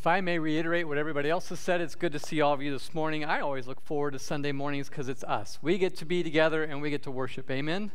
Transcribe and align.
If 0.00 0.06
I 0.06 0.22
may 0.22 0.38
reiterate 0.38 0.88
what 0.88 0.96
everybody 0.96 1.28
else 1.28 1.50
has 1.50 1.60
said, 1.60 1.82
it's 1.82 1.94
good 1.94 2.12
to 2.12 2.18
see 2.18 2.40
all 2.40 2.54
of 2.54 2.62
you 2.62 2.72
this 2.72 2.94
morning. 2.94 3.22
I 3.22 3.40
always 3.40 3.66
look 3.66 3.82
forward 3.82 4.12
to 4.12 4.18
Sunday 4.18 4.50
mornings 4.50 4.88
because 4.88 5.10
it's 5.10 5.22
us. 5.24 5.58
We 5.60 5.76
get 5.76 5.94
to 5.98 6.06
be 6.06 6.22
together 6.22 6.64
and 6.64 6.80
we 6.80 6.88
get 6.88 7.02
to 7.02 7.10
worship. 7.10 7.50
Amen. 7.50 7.92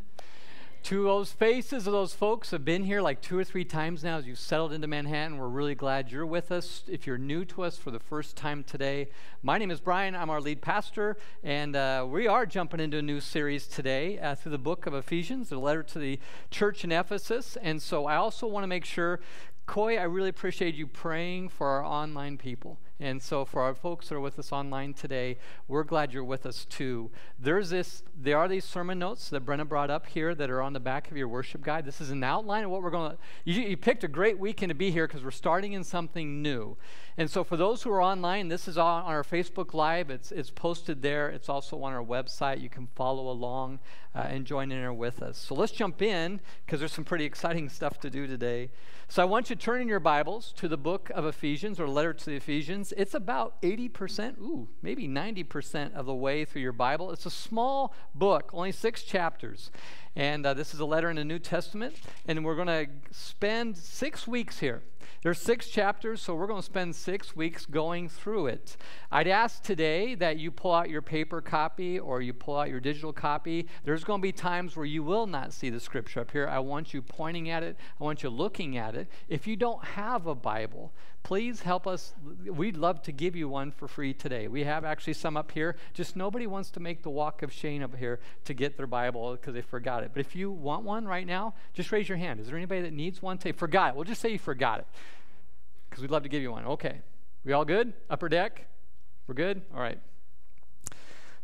To 0.84 1.04
those 1.04 1.32
faces 1.32 1.88
of 1.88 1.94
those 1.94 2.14
folks 2.14 2.52
have 2.52 2.64
been 2.64 2.84
here 2.84 3.02
like 3.02 3.21
two 3.21 3.36
or 3.39 3.44
three 3.44 3.66
times 3.66 4.04
now 4.04 4.18
as 4.18 4.28
you've 4.28 4.38
settled 4.38 4.71
into 4.71 4.86
Manhattan. 4.86 5.39
We're 5.39 5.48
really 5.48 5.74
glad 5.74 6.12
you're 6.12 6.28
with 6.28 6.52
us. 6.52 6.84
If 6.88 7.07
you're 7.07 7.18
new 7.18 7.44
to 7.46 7.64
us 7.64 7.76
for 7.76 7.89
the 7.89 7.98
first 7.98 8.36
time 8.36 8.64
today, 8.64 9.07
my 9.42 9.57
name 9.57 9.71
is 9.71 9.79
Brian. 9.79 10.15
I'm 10.15 10.29
our 10.29 10.40
lead 10.40 10.62
pastor, 10.62 11.18
and 11.43 11.76
uh, 11.76 12.06
we 12.07 12.28
are 12.28 12.46
jumping 12.46 12.82
into 12.82 13.00
a 13.00 13.01
new 13.01 13.20
series 13.20 13.65
today 13.65 14.20
uh, 14.20 14.36
through 14.36 14.51
the 14.51 14.60
book 14.60 14.86
of 14.86 14.93
Ephesians, 14.93 15.50
the 15.50 15.57
letter 15.57 15.82
to 15.82 15.98
the 15.98 16.20
church 16.51 16.84
in 16.84 16.92
Ephesus. 16.92 17.57
And 17.64 17.82
so 17.82 18.06
I 18.06 18.18
also 18.18 18.46
want 18.46 18.62
to 18.62 18.68
make 18.68 18.86
sure 18.86 19.21
Coy, 19.65 19.97
I 19.97 20.04
really 20.04 20.29
appreciate 20.29 20.75
you 20.75 20.87
praying 20.87 21.50
for 21.50 21.68
our 21.68 21.83
online 21.83 22.37
people. 22.37 22.79
And 23.00 23.22
so, 23.22 23.44
for 23.44 23.62
our 23.62 23.76
folks 23.76 24.08
that 24.08 24.16
are 24.16 24.22
with 24.22 24.40
us 24.40 24.54
online 24.54 24.94
today, 24.94 25.38
we're 25.68 25.84
glad 25.84 26.14
you're 26.14 26.24
with 26.24 26.46
us 26.46 26.64
too. 26.64 27.12
There's 27.38 27.70
this, 27.70 28.04
there 28.18 28.38
are 28.38 28.48
these 28.48 28.64
sermon 28.64 29.00
notes 29.00 29.30
that 29.32 29.46
Brenna 29.46 29.68
brought 29.68 29.90
up 29.90 30.08
here 30.08 30.34
that 30.34 30.50
are 30.50 30.62
on 30.62 30.71
the 30.71 30.80
back 30.80 31.12
of 31.12 31.18
your 31.18 31.28
worship 31.28 31.62
guide. 31.62 31.84
This 31.86 32.00
is 32.00 32.09
an 32.09 32.23
outline 32.23 32.64
of 32.64 32.72
what 32.72 32.81
we're 32.81 32.92
going 32.92 33.12
to. 33.12 33.18
You, 33.44 33.62
you 33.64 33.76
picked 33.76 34.06
a 34.06 34.08
great 34.08 34.40
weekend 34.40 34.70
to 34.70 34.76
be 34.76 34.92
here 34.92 35.08
because 35.08 35.26
we're 35.26 35.31
starting 35.31 35.73
in 35.73 35.84
something 35.84 36.42
new. 36.42 36.78
And 37.18 37.30
so, 37.30 37.44
for 37.44 37.56
those 37.56 37.84
who 37.84 37.92
are 37.92 38.02
online, 38.02 38.50
this 38.50 38.68
is 38.68 38.78
on, 38.78 39.04
our 39.04 39.23
Facebook 39.23 39.73
Live. 39.73 40.09
It's, 40.09 40.32
it's 40.32 40.50
posted 40.50 41.02
there. 41.02 41.30
It's 41.30 41.48
also 41.48 41.82
on 41.84 41.94
our 41.94 42.04
website. 42.04 42.62
You 42.62 42.70
can 42.70 42.88
follow 42.96 43.30
along 43.30 43.80
uh, 44.14 44.28
and 44.30 44.46
join 44.46 44.72
in 44.72 44.82
there 44.82 44.94
with 44.94 45.22
us. 45.22 45.38
So, 45.38 45.56
let's 45.56 45.72
jump 45.72 46.02
in 46.02 46.42
because 46.66 46.80
there's 46.80 46.92
some 46.92 47.06
pretty 47.06 47.24
exciting 47.24 47.70
stuff 47.70 48.00
to 48.02 48.09
do 48.09 48.28
today. 48.28 48.70
So, 49.08 49.22
I 49.22 49.26
want 49.26 49.50
you 49.50 49.56
to 49.56 49.62
turn 49.62 49.82
in 49.82 49.88
your 49.88 50.02
Bibles 50.02 50.54
to 50.58 50.68
the 50.68 50.78
book 50.78 51.09
of 51.14 51.26
Ephesians 51.26 51.80
or 51.80 51.88
letter 51.88 52.14
to 52.14 52.26
the 52.26 52.36
Ephesians. 52.36 52.84
It's 52.95 53.14
about 53.14 53.61
80%, 53.61 54.39
ooh, 54.39 54.67
maybe 54.81 55.08
90% 55.08 55.94
of 55.94 56.05
the 56.05 56.14
way 56.14 56.45
through 56.45 56.61
your 56.61 56.72
Bible. 56.72 57.11
It's 57.11 57.25
a 57.25 57.31
small 57.31 57.94
book, 58.14 58.50
only 58.53 58.72
six 58.72 59.03
chapters. 59.03 59.72
And 60.16 60.45
uh, 60.45 60.53
this 60.53 60.73
is 60.73 60.80
a 60.80 60.86
letter 60.86 61.09
in 61.09 61.17
the 61.17 61.25
New 61.25 61.39
Testament. 61.39 61.95
And 62.28 62.45
we're 62.45 62.56
going 62.56 62.67
to 62.67 62.88
spend 63.11 63.78
six 63.78 64.28
weeks 64.28 64.59
here. 64.59 64.83
There's 65.23 65.39
six 65.39 65.69
chapters, 65.69 66.22
so 66.22 66.36
we're 66.36 66.47
going 66.47 66.61
to 66.61 66.66
spend 66.66 66.95
six 66.95 67.36
weeks 67.36 67.66
going 67.66 68.09
through 68.09 68.47
it. 68.47 68.78
I'd 69.11 69.28
ask 69.28 69.63
today 69.63 70.13
that 70.16 70.38
you 70.38 70.52
pull 70.52 70.73
out 70.73 70.89
your 70.89 71.02
paper 71.02 71.41
copy 71.41 71.97
or 71.97 72.22
you 72.22 72.33
pull 72.33 72.58
out 72.58 72.69
your 72.69 72.80
digital 72.80 73.11
copy. 73.11 73.67
There's 73.83 74.03
going 74.03 74.22
to 74.22 74.23
be 74.23 74.31
times 74.31 74.75
where 74.75 74.86
you 74.86 75.03
will 75.03 75.25
not 75.25 75.52
see 75.52 75.69
the 75.69 75.80
scripture 75.80 76.19
up 76.19 76.31
here. 76.31 76.47
I 76.47 76.59
want 76.59 76.94
you 76.94 77.02
pointing 77.02 77.50
at 77.50 77.63
it, 77.63 77.75
I 78.00 78.03
want 78.03 78.23
you 78.23 78.30
looking 78.30 78.78
at 78.78 78.95
it. 78.95 79.08
If 79.28 79.47
you 79.47 79.56
don't 79.56 79.83
have 79.83 80.28
a 80.28 80.36
Bible, 80.36 80.94
please 81.26 81.59
help 81.62 81.88
us. 81.88 82.14
We'd 82.45 82.78
love 82.78 83.02
to 83.02 83.12
give 83.12 83.36
you 83.36 83.50
one 83.50 83.72
for 83.72 83.88
free 83.88 84.14
today. 84.14 84.48
We 84.48 84.64
have 84.64 84.86
actually 84.86 85.14
some 85.14 85.36
up 85.36 85.52
here. 85.52 85.76
Just 85.95 86.16
nobody 86.16 86.45
wants 86.45 86.70
to 86.72 86.80
make 86.80 87.02
the 87.02 87.09
walk 87.09 87.42
of 87.42 87.52
shame 87.52 87.81
up 87.81 87.95
here 87.95 88.20
to 88.45 88.54
get 88.54 88.78
their 88.78 88.86
Bible 88.86 89.31
because 89.31 89.56
they 89.56 89.62
forgot 89.62 90.03
it. 90.03 90.12
But 90.14 90.20
if 90.20 90.36
you 90.36 90.52
want 90.52 90.84
one 90.84 91.08
right 91.08 91.26
now, 91.26 91.56
just 91.73 91.92
raise 91.92 92.08
your 92.08 92.20
hand. 92.20 92.40
Is 92.40 92.46
there 92.46 92.56
anybody 92.56 92.81
that 92.84 92.94
needs 92.94 93.23
one? 93.23 93.40
Say, 93.40 93.53
forgot 93.53 93.90
it. 93.90 93.96
We'll 93.96 94.06
just 94.06 94.22
say 94.22 94.30
you 94.30 94.38
forgot 94.38 94.81
it 94.81 94.86
because 95.90 96.03
we'd 96.03 96.12
love 96.12 96.22
to 96.23 96.30
give 96.30 96.44
you 96.44 96.52
one. 96.52 96.64
Okay. 96.66 97.02
We 97.44 97.53
all 97.53 97.66
good? 97.66 97.94
Upper 98.08 98.30
deck? 98.30 98.68
We're 99.26 99.34
good? 99.34 99.64
All 99.73 99.81
right. 99.81 100.00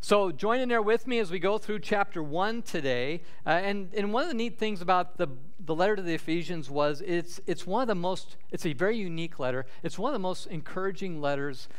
So 0.04 0.32
join 0.32 0.60
in 0.60 0.68
there 0.68 0.82
with 0.82 1.06
me 1.06 1.20
as 1.20 1.30
we 1.30 1.38
go 1.38 1.60
through 1.60 1.80
chapter 1.80 2.24
1 2.24 2.64
today. 2.64 3.22
Uh, 3.46 3.50
and, 3.50 3.94
and 3.94 4.12
one 4.12 4.24
of 4.24 4.30
the 4.30 4.36
neat 4.36 4.58
things 4.58 4.81
about 4.81 5.18
the, 5.18 5.28
the 5.59 5.75
letter 5.75 5.96
to 5.96 6.02
the 6.02 6.16
Ephesians 6.16 6.72
was 6.72 7.02
it's, 7.06 7.40
it's 7.46 7.68
one 7.68 7.84
of 7.84 7.88
the 7.88 7.94
most, 7.94 8.36
it's 8.50 8.66
a 8.66 8.74
very 8.74 8.98
unique 8.98 9.38
letter. 9.38 9.68
It's 9.84 10.00
one 10.00 10.09
of 10.09 10.14
the 10.14 10.20
most 10.20 10.48
encouraging 10.48 11.22
letters 11.22 11.70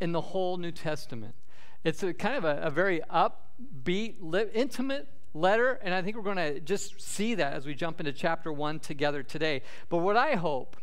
in 0.00 0.12
the 0.12 0.20
whole 0.20 0.58
New 0.58 0.70
Testament. 0.70 1.34
It's 1.82 2.04
a 2.04 2.14
kind 2.14 2.36
of 2.36 2.44
a, 2.44 2.62
a 2.62 2.70
very 2.70 3.00
upbeat, 3.12 4.14
li- 4.20 4.46
intimate 4.54 5.08
letter, 5.34 5.80
and 5.82 5.92
I 5.92 6.02
think 6.02 6.16
we're 6.16 6.22
going 6.22 6.36
to 6.36 6.60
just 6.60 7.00
see 7.00 7.34
that 7.34 7.52
as 7.52 7.66
we 7.66 7.74
jump 7.74 7.98
into 7.98 8.12
chapter 8.12 8.52
1 8.52 8.78
together 8.78 9.24
today. 9.24 9.62
But 9.88 9.98
what 9.98 10.16
I 10.16 10.36
hope 10.36 10.76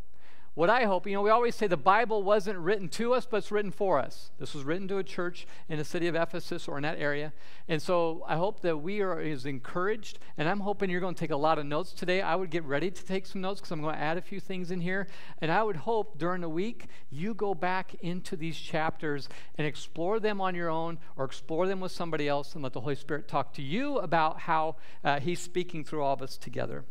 what 0.60 0.70
I 0.70 0.84
hope, 0.84 1.08
you 1.08 1.14
know, 1.14 1.22
we 1.22 1.30
always 1.30 1.56
say 1.56 1.68
the 1.68 1.78
Bible 1.78 2.22
wasn't 2.22 2.60
written 2.60 2.90
to 2.90 3.14
us, 3.14 3.26
but 3.26 3.38
it's 3.38 3.50
written 3.50 3.72
for 3.72 3.98
us. 3.98 4.32
This 4.40 4.54
was 4.54 4.66
written 4.66 4.90
to 4.90 4.98
a 4.98 5.04
church 5.06 5.48
in 5.70 5.78
the 5.78 5.86
city 5.86 6.06
of 6.08 6.16
Ephesus 6.16 6.68
or 6.68 6.76
in 6.76 6.84
that 6.84 7.00
area. 7.00 7.32
And 7.70 7.82
so 7.82 8.26
I 8.28 8.36
hope 8.36 8.60
that 8.64 8.76
we 8.76 9.00
are 9.00 9.22
as 9.22 9.46
encouraged, 9.46 10.20
and 10.38 10.50
I'm 10.50 10.60
hoping 10.60 10.90
you're 10.90 11.00
going 11.00 11.16
to 11.16 11.20
take 11.20 11.32
a 11.32 11.38
lot 11.38 11.60
of 11.60 11.66
notes 11.66 11.94
today. 11.94 12.22
I 12.22 12.36
would 12.36 12.50
get 12.50 12.66
ready 12.66 12.92
to 12.92 13.06
take 13.06 13.26
some 13.26 13.40
notes 13.40 13.62
because 13.62 13.72
I'm 13.72 13.80
going 13.82 13.96
to 13.96 14.02
add 14.02 14.18
a 14.18 14.22
few 14.22 14.42
things 14.42 14.70
in 14.70 14.82
here. 14.82 15.08
And 15.42 15.50
I 15.50 15.64
would 15.64 15.78
hope 15.78 16.18
during 16.18 16.42
the 16.42 16.50
week 16.50 16.88
you 17.10 17.34
go 17.34 17.54
back 17.54 17.96
into 18.02 18.36
these 18.36 18.60
chapters 18.60 19.30
and 19.58 19.66
explore 19.66 20.20
them 20.20 20.42
on 20.42 20.56
your 20.56 20.70
own 20.70 20.98
or 21.16 21.24
explore 21.24 21.68
them 21.68 21.80
with 21.80 21.94
somebody 21.94 22.28
else 22.28 22.54
and 22.54 22.62
let 22.62 22.74
the 22.74 22.82
Holy 22.82 22.96
Spirit 22.96 23.30
talk 23.30 23.54
to 23.54 23.62
you 23.62 23.98
about 24.00 24.42
how 24.42 24.76
uh, 25.06 25.22
He's 25.22 25.40
speaking 25.40 25.86
through 25.86 26.04
all 26.04 26.16
of 26.16 26.22
us 26.22 26.36
together. 26.36 26.84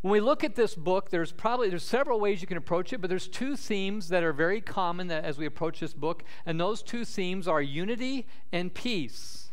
When 0.00 0.12
we 0.12 0.20
look 0.20 0.44
at 0.44 0.54
this 0.54 0.76
book, 0.76 1.10
there's 1.10 1.32
probably 1.32 1.70
there's 1.70 1.82
several 1.82 2.20
ways 2.20 2.40
you 2.40 2.46
can 2.46 2.56
approach 2.56 2.92
it, 2.92 3.00
but 3.00 3.10
there's 3.10 3.26
two 3.26 3.56
themes 3.56 4.08
that 4.08 4.22
are 4.22 4.32
very 4.32 4.60
common 4.60 5.08
that 5.08 5.24
as 5.24 5.38
we 5.38 5.46
approach 5.46 5.80
this 5.80 5.92
book, 5.92 6.22
and 6.46 6.60
those 6.60 6.82
two 6.82 7.04
themes 7.04 7.48
are 7.48 7.60
unity 7.60 8.26
and 8.52 8.72
peace. 8.72 9.48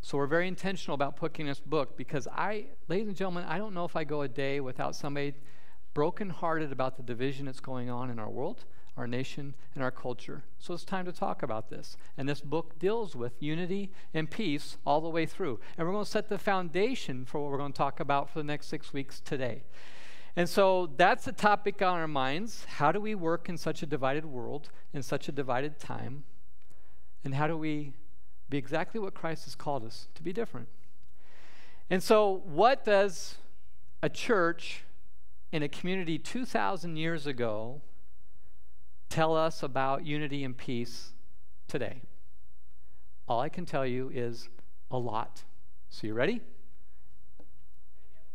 So 0.00 0.18
we're 0.18 0.26
very 0.26 0.48
intentional 0.48 0.94
about 0.94 1.16
picking 1.16 1.46
this 1.46 1.60
book 1.60 1.96
because 1.96 2.28
I, 2.28 2.66
ladies 2.88 3.08
and 3.08 3.16
gentlemen, 3.16 3.44
I 3.44 3.58
don't 3.58 3.74
know 3.74 3.84
if 3.84 3.96
I 3.96 4.04
go 4.04 4.22
a 4.22 4.28
day 4.28 4.60
without 4.60 4.94
somebody 4.94 5.34
brokenhearted 5.94 6.72
about 6.72 6.96
the 6.96 7.02
division 7.02 7.46
that's 7.46 7.60
going 7.60 7.90
on 7.90 8.10
in 8.10 8.18
our 8.18 8.30
world 8.30 8.64
our 8.96 9.06
nation, 9.06 9.54
and 9.74 9.82
our 9.82 9.90
culture. 9.90 10.44
So 10.58 10.74
it's 10.74 10.84
time 10.84 11.06
to 11.06 11.12
talk 11.12 11.42
about 11.42 11.70
this. 11.70 11.96
And 12.18 12.28
this 12.28 12.40
book 12.40 12.78
deals 12.78 13.16
with 13.16 13.42
unity 13.42 13.90
and 14.12 14.30
peace 14.30 14.76
all 14.84 15.00
the 15.00 15.08
way 15.08 15.24
through. 15.24 15.60
And 15.76 15.86
we're 15.86 15.94
going 15.94 16.04
to 16.04 16.10
set 16.10 16.28
the 16.28 16.38
foundation 16.38 17.24
for 17.24 17.40
what 17.40 17.50
we're 17.50 17.58
going 17.58 17.72
to 17.72 17.78
talk 17.78 18.00
about 18.00 18.28
for 18.28 18.38
the 18.38 18.44
next 18.44 18.66
six 18.66 18.92
weeks 18.92 19.20
today. 19.20 19.62
And 20.36 20.48
so 20.48 20.90
that's 20.96 21.24
the 21.24 21.32
topic 21.32 21.80
on 21.80 21.98
our 21.98 22.08
minds. 22.08 22.64
How 22.64 22.92
do 22.92 23.00
we 23.00 23.14
work 23.14 23.48
in 23.48 23.56
such 23.56 23.82
a 23.82 23.86
divided 23.86 24.26
world, 24.26 24.70
in 24.92 25.02
such 25.02 25.28
a 25.28 25.32
divided 25.32 25.78
time? 25.78 26.24
And 27.24 27.34
how 27.34 27.46
do 27.46 27.56
we 27.56 27.92
be 28.48 28.58
exactly 28.58 29.00
what 29.00 29.14
Christ 29.14 29.44
has 29.44 29.54
called 29.54 29.84
us 29.84 30.08
to 30.14 30.22
be 30.22 30.32
different? 30.32 30.68
And 31.88 32.02
so, 32.02 32.42
what 32.44 32.84
does 32.84 33.36
a 34.02 34.08
church 34.08 34.84
in 35.52 35.62
a 35.62 35.68
community 35.68 36.18
2,000 36.18 36.96
years 36.96 37.26
ago 37.26 37.82
tell 39.12 39.36
us 39.36 39.62
about 39.62 40.06
unity 40.06 40.42
and 40.42 40.56
peace 40.56 41.12
today? 41.68 42.00
All 43.28 43.40
I 43.40 43.50
can 43.50 43.66
tell 43.66 43.86
you 43.86 44.10
is 44.12 44.48
a 44.90 44.96
lot. 44.96 45.44
So 45.90 46.06
you 46.06 46.14
ready? 46.14 46.40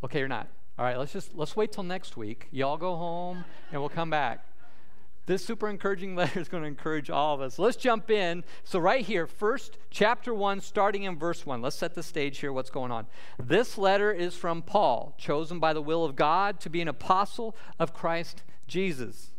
Okay, 0.04 0.20
you're 0.20 0.28
not. 0.28 0.48
All 0.78 0.86
right, 0.86 0.98
let's 0.98 1.12
just 1.12 1.34
let's 1.34 1.56
wait 1.56 1.72
till 1.72 1.84
next 1.84 2.16
week. 2.16 2.48
Y'all 2.52 2.78
go 2.78 2.96
home 2.96 3.44
and 3.72 3.82
we'll 3.82 3.90
come 3.90 4.12
back. 4.12 4.46
This 5.26 5.44
super 5.44 5.68
encouraging 5.68 6.16
letter 6.16 6.40
is 6.40 6.48
going 6.48 6.62
to 6.62 6.68
encourage 6.68 7.10
all 7.10 7.34
of 7.34 7.42
us. 7.42 7.58
Let's 7.58 7.78
jump 7.78 8.12
in. 8.12 8.44
So, 8.64 8.78
right 8.78 9.04
here, 9.04 9.26
first 9.26 9.80
chapter 9.90 10.34
1, 10.34 10.62
starting 10.62 11.04
in 11.04 11.18
verse 11.18 11.46
1. 11.46 11.62
Let's 11.62 11.76
set 11.76 11.96
the 11.96 12.04
stage 12.04 12.38
here, 12.38 12.54
what's 12.54 12.70
going 12.70 12.92
on. 12.92 13.08
This 13.40 13.80
letter 13.80 14.12
is 14.12 14.36
from 14.36 14.62
Paul, 14.62 15.16
chosen 15.18 15.60
by 15.60 15.74
the 15.74 15.82
will 15.82 16.06
of 16.06 16.16
God 16.16 16.60
to 16.62 16.70
be 16.70 16.82
an 16.82 16.88
apostle 16.88 17.56
of 17.80 17.94
Christ 17.94 18.44
Jesus. 18.68 19.32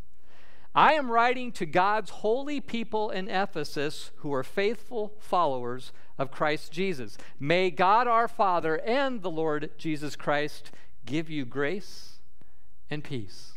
I 0.79 0.93
am 0.93 1.11
writing 1.11 1.51
to 1.51 1.65
God's 1.65 2.09
holy 2.09 2.61
people 2.61 3.09
in 3.09 3.27
Ephesus 3.27 4.11
who 4.19 4.33
are 4.33 4.45
faithful 4.45 5.13
followers 5.19 5.91
of 6.17 6.31
Christ 6.31 6.71
Jesus. 6.71 7.17
May 7.37 7.69
God 7.69 8.07
our 8.07 8.29
Father 8.29 8.77
and 8.85 9.21
the 9.21 9.29
Lord 9.29 9.71
Jesus 9.77 10.15
Christ 10.15 10.71
give 11.05 11.29
you 11.29 11.43
grace 11.43 12.19
and 12.89 13.03
peace. 13.03 13.55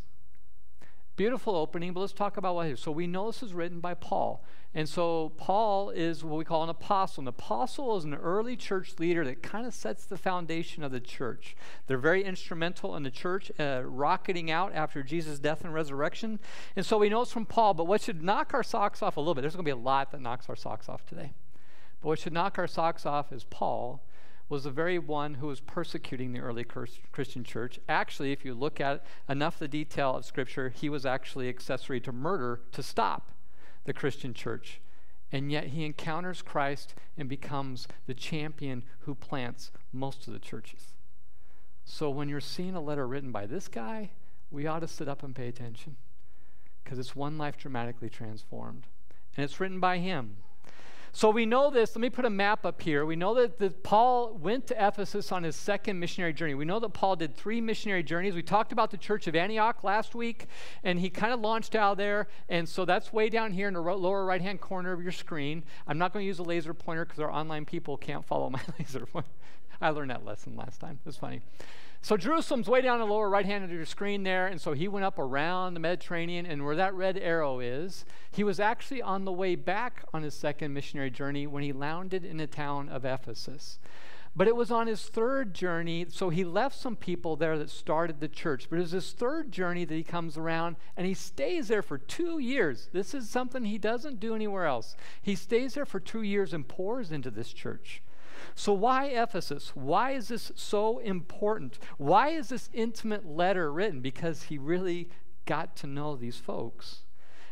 Beautiful 1.15 1.55
opening, 1.55 1.93
but 1.93 2.01
let's 2.01 2.13
talk 2.13 2.39
about 2.39 2.57
what 2.57 2.67
is. 2.67 2.81
So 2.81 2.91
we 2.91 3.07
know 3.07 3.29
this 3.29 3.45
is 3.45 3.55
written 3.55 3.79
by 3.79 3.95
Paul. 3.95 4.45
And 4.75 4.89
so 4.89 5.33
Paul 5.37 5.91
is 5.91 6.25
what 6.25 6.39
we 6.39 6.45
call 6.45 6.63
an 6.63 6.71
apostle. 6.71 7.23
An 7.23 7.29
apostle 7.29 7.97
is 7.99 8.05
an 8.05 8.15
early 8.15 8.57
church 8.57 8.99
leader 8.99 9.23
that 9.25 9.43
kind 9.43 9.67
of 9.67 9.75
sets 9.75 10.07
the 10.07 10.17
foundation 10.17 10.83
of 10.83 10.93
the 10.93 11.01
church. 11.01 11.55
They're 11.87 11.99
very 11.99 12.25
instrumental 12.25 12.97
in 12.97 13.03
the 13.03 13.11
church, 13.11 13.53
uh, 13.61 13.83
rocketing 13.85 14.51
out 14.51 14.73
after 14.75 15.03
Jesus' 15.03 15.39
death 15.39 15.63
and 15.63 15.75
resurrection. 15.75 16.41
And 16.75 16.87
so 16.87 16.97
we 16.97 17.11
know 17.11 17.21
it's 17.21 17.33
from 17.33 17.45
Paul, 17.45 17.75
but 17.75 17.87
what 17.87 18.01
should 18.01 18.23
knock 18.23 18.55
our 18.55 18.63
socks 18.63 19.03
off 19.03 19.19
a 19.19 19.21
little 19.21 19.35
bit, 19.35 19.43
there's 19.43 19.55
going 19.55 19.65
to 19.65 19.69
be 19.69 19.71
a 19.71 19.77
lot 19.77 20.11
that 20.13 20.23
knocks 20.23 20.49
our 20.49 20.57
socks 20.57 20.89
off 20.89 21.05
today. 21.05 21.35
But 22.01 22.09
what 22.09 22.19
should 22.19 22.33
knock 22.33 22.59
our 22.59 22.67
socks 22.67 23.05
off 23.05 23.31
is 23.31 23.45
Paul 23.45 24.03
was 24.49 24.65
the 24.65 24.71
very 24.71 24.99
one 24.99 25.35
who 25.35 25.49
was 25.49 25.61
persecuting 25.61 26.33
the 26.33 26.41
early 26.41 26.65
Christian 26.65 27.45
church. 27.45 27.79
Actually, 27.89 28.33
if 28.33 28.45
you 28.45 28.55
look 28.55 28.81
at 28.81 29.05
enough 29.29 29.55
of 29.55 29.61
the 29.61 29.69
detail 29.69 30.17
of 30.17 30.25
Scripture, 30.25 30.71
he 30.71 30.89
was 30.89 31.05
actually 31.05 31.49
accessory 31.49 32.01
to 32.01 32.13
murder 32.13 32.61
to 32.73 32.83
stop 32.83 33.33
the 33.85 33.93
Christian 33.93 34.35
church. 34.35 34.81
And 35.31 35.51
yet 35.51 35.69
he 35.69 35.85
encounters 35.85 36.43
Christ 36.43 36.95
and 37.17 37.29
becomes 37.29 37.89
the 38.07 38.15
champion 38.15 38.85
who 39.01 39.15
plants 39.15 39.71
most 39.93 40.27
of 40.27 40.33
the 40.33 40.39
churches. 40.39 40.93
So 41.85 42.11
when 42.11 42.29
you're 42.29 42.41
seeing 42.41 42.75
a 42.75 42.81
letter 42.81 43.07
written 43.07 43.33
by 43.33 43.47
this 43.47 43.69
guy, 43.69 44.11
we 44.51 44.67
ought 44.67 44.81
to 44.81 44.89
sit 44.89 45.09
up 45.09 45.23
and 45.23 45.35
pay 45.35 45.49
attention. 45.49 45.97
because 46.85 46.99
it's 46.99 47.17
one 47.17 47.39
life 47.39 47.57
dramatically 47.57 48.11
transformed. 48.11 48.87
And 49.37 49.45
it's 49.45 49.61
written 49.61 49.81
by 49.81 49.99
him. 49.99 50.37
So 51.15 51.29
we 51.29 51.45
know 51.45 51.71
this. 51.71 51.95
Let 51.95 52.01
me 52.01 52.09
put 52.09 52.25
a 52.25 52.31
map 52.31 52.65
up 52.65 52.81
here. 52.81 53.05
We 53.05 53.17
know 53.17 53.35
that, 53.35 53.59
that 53.59 53.83
Paul 53.83 54.33
went 54.33 54.67
to 54.69 54.87
Ephesus 54.87 55.31
on 55.31 55.43
his 55.43 55.55
second 55.55 56.01
missionary 56.01 56.33
journey. 56.33 56.55
We 56.55 56.65
know 56.65 56.81
that 56.81 56.95
Paul 56.95 57.17
did 57.17 57.37
three 57.37 57.61
missionary 57.61 58.03
journeys. 58.03 58.35
We 58.35 58.43
talked 58.43 58.73
about 58.73 58.91
the 58.91 58.97
church 58.97 59.27
of 59.27 59.37
Antioch 59.37 59.85
last 59.85 60.15
week, 60.15 60.47
and 60.83 60.99
he 60.99 61.11
kind 61.11 61.35
of 61.35 61.41
launched 61.41 61.75
out 61.75 61.99
there. 61.99 62.29
And 62.49 62.67
so 62.67 62.87
that's 62.87 63.13
way 63.13 63.29
down 63.29 63.53
here 63.53 63.69
in 63.69 63.75
the 63.75 63.81
lower 63.81 64.25
right 64.25 64.41
hand 64.41 64.63
corner 64.63 64.93
of 64.93 65.03
your 65.03 65.13
screen. 65.13 65.65
I'm 65.87 65.99
not 65.99 66.15
going 66.15 66.23
to 66.23 66.27
use 66.27 66.39
a 66.39 66.45
laser 66.45 66.73
pointer 66.73 67.05
because 67.05 67.21
our 67.21 67.31
online 67.31 67.67
people 67.67 67.99
can't 67.99 68.25
follow 68.25 68.49
my 68.51 68.61
laser 68.79 69.05
pointer. 69.05 69.29
I 69.83 69.91
learned 69.91 70.11
that 70.11 70.25
lesson 70.25 70.57
last 70.57 70.81
time. 70.81 70.99
It 71.05 71.07
was 71.07 71.19
funny. 71.19 71.43
So 72.05 72.17
Jerusalem's 72.17 72.69
way 72.69 72.81
down 72.81 72.99
the 72.99 73.07
lower 73.07 73.31
right 73.31 73.47
hand 73.47 73.63
of 73.63 73.71
your 73.71 73.87
screen 73.87 74.25
there, 74.25 74.49
and 74.49 74.61
so 74.61 74.73
he 74.73 74.89
went 74.89 75.05
up 75.05 75.21
around 75.21 75.75
the 75.75 75.81
Mediterranean, 75.81 76.47
and 76.47 76.65
where 76.65 76.75
that 76.75 76.95
red 76.95 77.17
arrow 77.17 77.61
is, 77.61 78.05
he 78.33 78.43
was 78.43 78.59
actually 78.59 79.01
on 79.01 79.25
the 79.25 79.31
way 79.31 79.55
back 79.55 80.05
on 80.13 80.25
his 80.25 80.35
second 80.35 80.75
missionary 80.75 81.11
journey 81.11 81.47
when 81.47 81.63
he 81.63 81.73
landed 81.73 82.25
in 82.25 82.39
the 82.39 82.49
town 82.49 82.89
of 82.89 83.05
Ephesus. 83.05 83.79
But 84.35 84.49
it 84.49 84.57
was 84.57 84.73
on 84.73 84.89
his 84.89 85.03
third 85.03 85.55
journey, 85.55 86.07
so 86.09 86.31
he 86.31 86.43
left 86.43 86.75
some 86.75 86.97
people 86.97 87.37
there 87.37 87.57
that 87.57 87.71
started 87.71 88.19
the 88.19 88.29
church. 88.29 88.67
But 88.69 88.79
it 88.79 88.83
was 88.83 88.93
his 88.93 89.13
third 89.13 89.53
journey 89.53 89.85
that 89.85 89.95
he 89.95 90.03
comes 90.03 90.37
around 90.39 90.77
and 90.97 91.07
he 91.07 91.13
stays 91.13 91.69
there 91.69 91.83
for 91.83 91.99
two 91.99 92.39
years. 92.39 92.89
This 92.93 93.13
is 93.13 93.29
something 93.29 93.65
he 93.65 93.77
doesn't 93.77 94.21
do 94.21 94.35
anywhere 94.35 94.65
else. 94.65 94.97
He 95.21 95.35
stays 95.35 95.75
there 95.75 95.85
for 95.85 96.01
two 96.01 96.23
years 96.23 96.55
and 96.55 96.67
pours 96.67 97.13
into 97.13 97.31
this 97.31 97.53
church. 97.53 98.03
So, 98.55 98.73
why 98.73 99.07
Ephesus? 99.07 99.73
Why 99.75 100.13
is 100.13 100.29
this 100.29 100.53
so 100.55 100.99
important? 100.99 101.79
Why 101.99 102.29
is 102.29 102.49
this 102.49 102.71
intimate 102.73 103.27
letter 103.27 103.73
written? 103.73 104.01
Because 104.01 104.45
he 104.45 104.59
really 104.59 105.09
got 105.47 105.77
to 105.77 105.87
know 105.87 106.17
these 106.17 106.37
folks. 106.37 107.01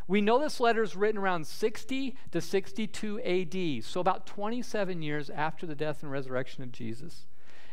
We 0.07 0.21
know 0.21 0.41
this 0.41 0.59
letter 0.59 0.83
is 0.83 0.97
written 0.97 1.21
around 1.21 1.47
60 1.47 2.17
to 2.33 2.41
62 2.41 3.21
AD, 3.21 3.85
so 3.85 4.01
about 4.01 4.27
27 4.27 5.03
years 5.03 5.31
after 5.31 5.67
the 5.67 5.77
death 5.77 6.03
and 6.03 6.11
resurrection 6.11 6.65
of 6.65 6.73
Jesus. 6.73 7.27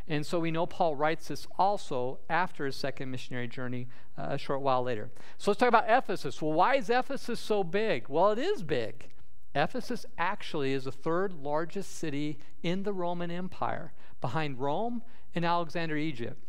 And 0.07 0.25
so 0.25 0.39
we 0.39 0.51
know 0.51 0.65
Paul 0.65 0.95
writes 0.95 1.27
this 1.27 1.47
also 1.57 2.19
after 2.29 2.65
his 2.65 2.75
second 2.75 3.11
missionary 3.11 3.47
journey 3.47 3.87
uh, 4.17 4.27
a 4.29 4.37
short 4.37 4.61
while 4.61 4.83
later. 4.83 5.09
So 5.37 5.51
let's 5.51 5.59
talk 5.59 5.67
about 5.67 5.85
Ephesus. 5.87 6.41
Well, 6.41 6.53
why 6.53 6.75
is 6.75 6.89
Ephesus 6.89 7.39
so 7.39 7.63
big? 7.63 8.07
Well, 8.07 8.31
it 8.31 8.39
is 8.39 8.63
big. 8.63 9.09
Ephesus 9.57 10.05
actually 10.17 10.73
is 10.73 10.83
the 10.83 10.91
third 10.91 11.33
largest 11.33 11.97
city 11.97 12.37
in 12.63 12.83
the 12.83 12.93
Roman 12.93 13.31
Empire, 13.31 13.93
behind 14.21 14.59
Rome 14.59 15.03
and 15.33 15.43
Alexandria, 15.43 16.05
Egypt. 16.05 16.41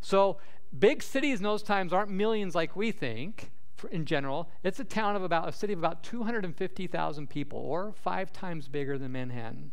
So, 0.00 0.38
big 0.76 1.02
cities 1.02 1.38
in 1.38 1.44
those 1.44 1.62
times 1.62 1.92
aren't 1.92 2.10
millions 2.10 2.54
like 2.54 2.76
we 2.76 2.92
think 2.92 3.50
in 3.90 4.04
general. 4.04 4.48
It's 4.62 4.80
a 4.80 4.84
town 4.84 5.16
of 5.16 5.22
about, 5.22 5.48
a 5.48 5.52
city 5.52 5.72
of 5.72 5.78
about 5.78 6.02
250,000 6.02 7.28
people, 7.28 7.58
or 7.58 7.92
five 7.92 8.32
times 8.32 8.68
bigger 8.68 8.96
than 8.96 9.12
Manhattan. 9.12 9.72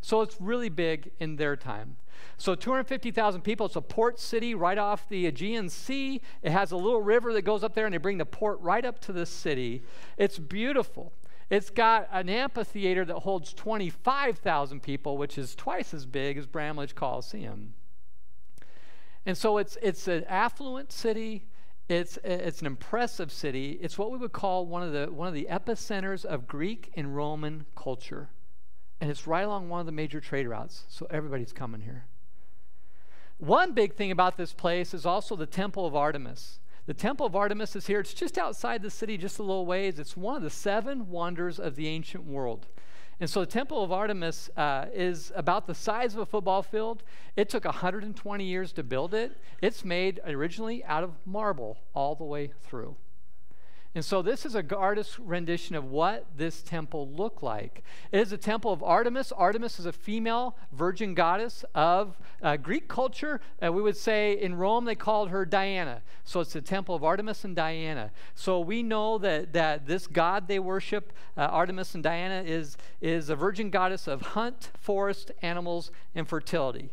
So, 0.00 0.20
it's 0.20 0.40
really 0.40 0.68
big 0.68 1.10
in 1.18 1.36
their 1.36 1.56
time. 1.56 1.96
So 2.36 2.54
250,000 2.54 3.42
people. 3.42 3.66
It's 3.66 3.76
a 3.76 3.80
port 3.80 4.18
city 4.18 4.54
right 4.54 4.78
off 4.78 5.08
the 5.08 5.26
Aegean 5.26 5.68
Sea. 5.68 6.20
It 6.42 6.50
has 6.52 6.72
a 6.72 6.76
little 6.76 7.02
river 7.02 7.32
that 7.32 7.42
goes 7.42 7.64
up 7.64 7.74
there, 7.74 7.86
and 7.86 7.94
they 7.94 7.98
bring 7.98 8.18
the 8.18 8.26
port 8.26 8.60
right 8.60 8.84
up 8.84 9.00
to 9.00 9.12
the 9.12 9.26
city. 9.26 9.82
It's 10.16 10.38
beautiful. 10.38 11.12
It's 11.50 11.70
got 11.70 12.08
an 12.10 12.28
amphitheater 12.28 13.04
that 13.04 13.18
holds 13.20 13.52
25,000 13.52 14.82
people, 14.82 15.18
which 15.18 15.36
is 15.36 15.54
twice 15.54 15.92
as 15.92 16.06
big 16.06 16.38
as 16.38 16.46
Bramlage 16.46 16.94
Coliseum. 16.94 17.74
And 19.26 19.36
so 19.36 19.58
it's, 19.58 19.76
it's 19.82 20.08
an 20.08 20.24
affluent 20.24 20.92
city. 20.92 21.46
It's, 21.88 22.18
it's 22.24 22.60
an 22.60 22.66
impressive 22.66 23.30
city. 23.30 23.78
It's 23.80 23.98
what 23.98 24.10
we 24.10 24.18
would 24.18 24.32
call 24.32 24.66
one 24.66 24.82
of, 24.82 24.92
the, 24.92 25.06
one 25.12 25.28
of 25.28 25.34
the 25.34 25.46
epicenters 25.50 26.24
of 26.24 26.46
Greek 26.46 26.90
and 26.96 27.14
Roman 27.14 27.66
culture. 27.76 28.30
And 29.00 29.10
it's 29.10 29.26
right 29.26 29.42
along 29.42 29.68
one 29.68 29.80
of 29.80 29.86
the 29.86 29.92
major 29.92 30.20
trade 30.20 30.46
routes. 30.46 30.84
So 30.88 31.06
everybody's 31.10 31.52
coming 31.52 31.82
here. 31.82 32.06
One 33.38 33.72
big 33.72 33.94
thing 33.94 34.10
about 34.10 34.36
this 34.36 34.52
place 34.52 34.94
is 34.94 35.04
also 35.04 35.36
the 35.36 35.46
Temple 35.46 35.86
of 35.86 35.94
Artemis. 35.94 36.58
The 36.86 36.94
Temple 36.94 37.24
of 37.24 37.34
Artemis 37.34 37.76
is 37.76 37.86
here. 37.86 38.00
It's 38.00 38.12
just 38.12 38.36
outside 38.36 38.82
the 38.82 38.90
city, 38.90 39.16
just 39.16 39.38
a 39.38 39.42
little 39.42 39.64
ways. 39.64 39.98
It's 39.98 40.18
one 40.18 40.36
of 40.36 40.42
the 40.42 40.50
seven 40.50 41.08
wonders 41.08 41.58
of 41.58 41.76
the 41.76 41.88
ancient 41.88 42.24
world. 42.24 42.66
And 43.20 43.30
so 43.30 43.40
the 43.40 43.46
Temple 43.46 43.82
of 43.82 43.90
Artemis 43.90 44.50
uh, 44.54 44.86
is 44.92 45.32
about 45.34 45.66
the 45.66 45.74
size 45.74 46.14
of 46.14 46.20
a 46.20 46.26
football 46.26 46.62
field. 46.62 47.02
It 47.36 47.48
took 47.48 47.64
120 47.64 48.44
years 48.44 48.72
to 48.72 48.82
build 48.82 49.14
it. 49.14 49.32
It's 49.62 49.82
made 49.82 50.20
originally 50.26 50.84
out 50.84 51.04
of 51.04 51.14
marble 51.24 51.78
all 51.94 52.14
the 52.16 52.24
way 52.24 52.52
through. 52.62 52.96
And 53.94 54.04
so 54.04 54.22
this 54.22 54.44
is 54.44 54.56
a 54.56 54.76
artist's 54.76 55.20
rendition 55.20 55.76
of 55.76 55.84
what 55.84 56.26
this 56.36 56.62
temple 56.62 57.08
looked 57.10 57.44
like. 57.44 57.84
It 58.10 58.18
is 58.18 58.32
a 58.32 58.36
temple 58.36 58.72
of 58.72 58.82
Artemis. 58.82 59.30
Artemis 59.30 59.78
is 59.78 59.86
a 59.86 59.92
female 59.92 60.56
virgin 60.72 61.14
goddess 61.14 61.64
of 61.76 62.18
uh, 62.42 62.56
Greek 62.56 62.88
culture. 62.88 63.40
Uh, 63.64 63.72
we 63.72 63.80
would 63.80 63.96
say 63.96 64.32
in 64.32 64.56
Rome 64.56 64.84
they 64.84 64.96
called 64.96 65.30
her 65.30 65.46
Diana. 65.46 66.02
So 66.24 66.40
it's 66.40 66.52
the 66.52 66.60
temple 66.60 66.96
of 66.96 67.04
Artemis 67.04 67.44
and 67.44 67.54
Diana. 67.54 68.10
So 68.34 68.58
we 68.58 68.82
know 68.82 69.16
that, 69.18 69.52
that 69.52 69.86
this 69.86 70.08
god 70.08 70.48
they 70.48 70.58
worship, 70.58 71.12
uh, 71.36 71.42
Artemis 71.42 71.94
and 71.94 72.02
Diana, 72.02 72.42
is, 72.44 72.76
is 73.00 73.30
a 73.30 73.36
virgin 73.36 73.70
goddess 73.70 74.08
of 74.08 74.22
hunt, 74.22 74.72
forest, 74.76 75.30
animals, 75.40 75.92
and 76.16 76.28
fertility. 76.28 76.90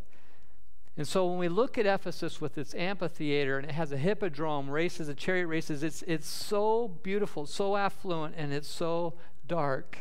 And 0.97 1.07
so 1.07 1.25
when 1.25 1.37
we 1.37 1.47
look 1.47 1.77
at 1.77 1.85
Ephesus 1.85 2.41
with 2.41 2.57
its 2.57 2.75
amphitheater 2.75 3.57
and 3.57 3.67
it 3.67 3.73
has 3.73 3.91
a 3.91 3.97
hippodrome, 3.97 4.69
races, 4.69 5.07
a 5.07 5.15
chariot 5.15 5.47
races, 5.47 5.83
it's, 5.83 6.01
it's 6.03 6.27
so 6.27 6.89
beautiful, 7.01 7.45
so 7.45 7.77
affluent, 7.77 8.35
and 8.37 8.51
it's 8.51 8.67
so 8.67 9.13
dark 9.47 9.99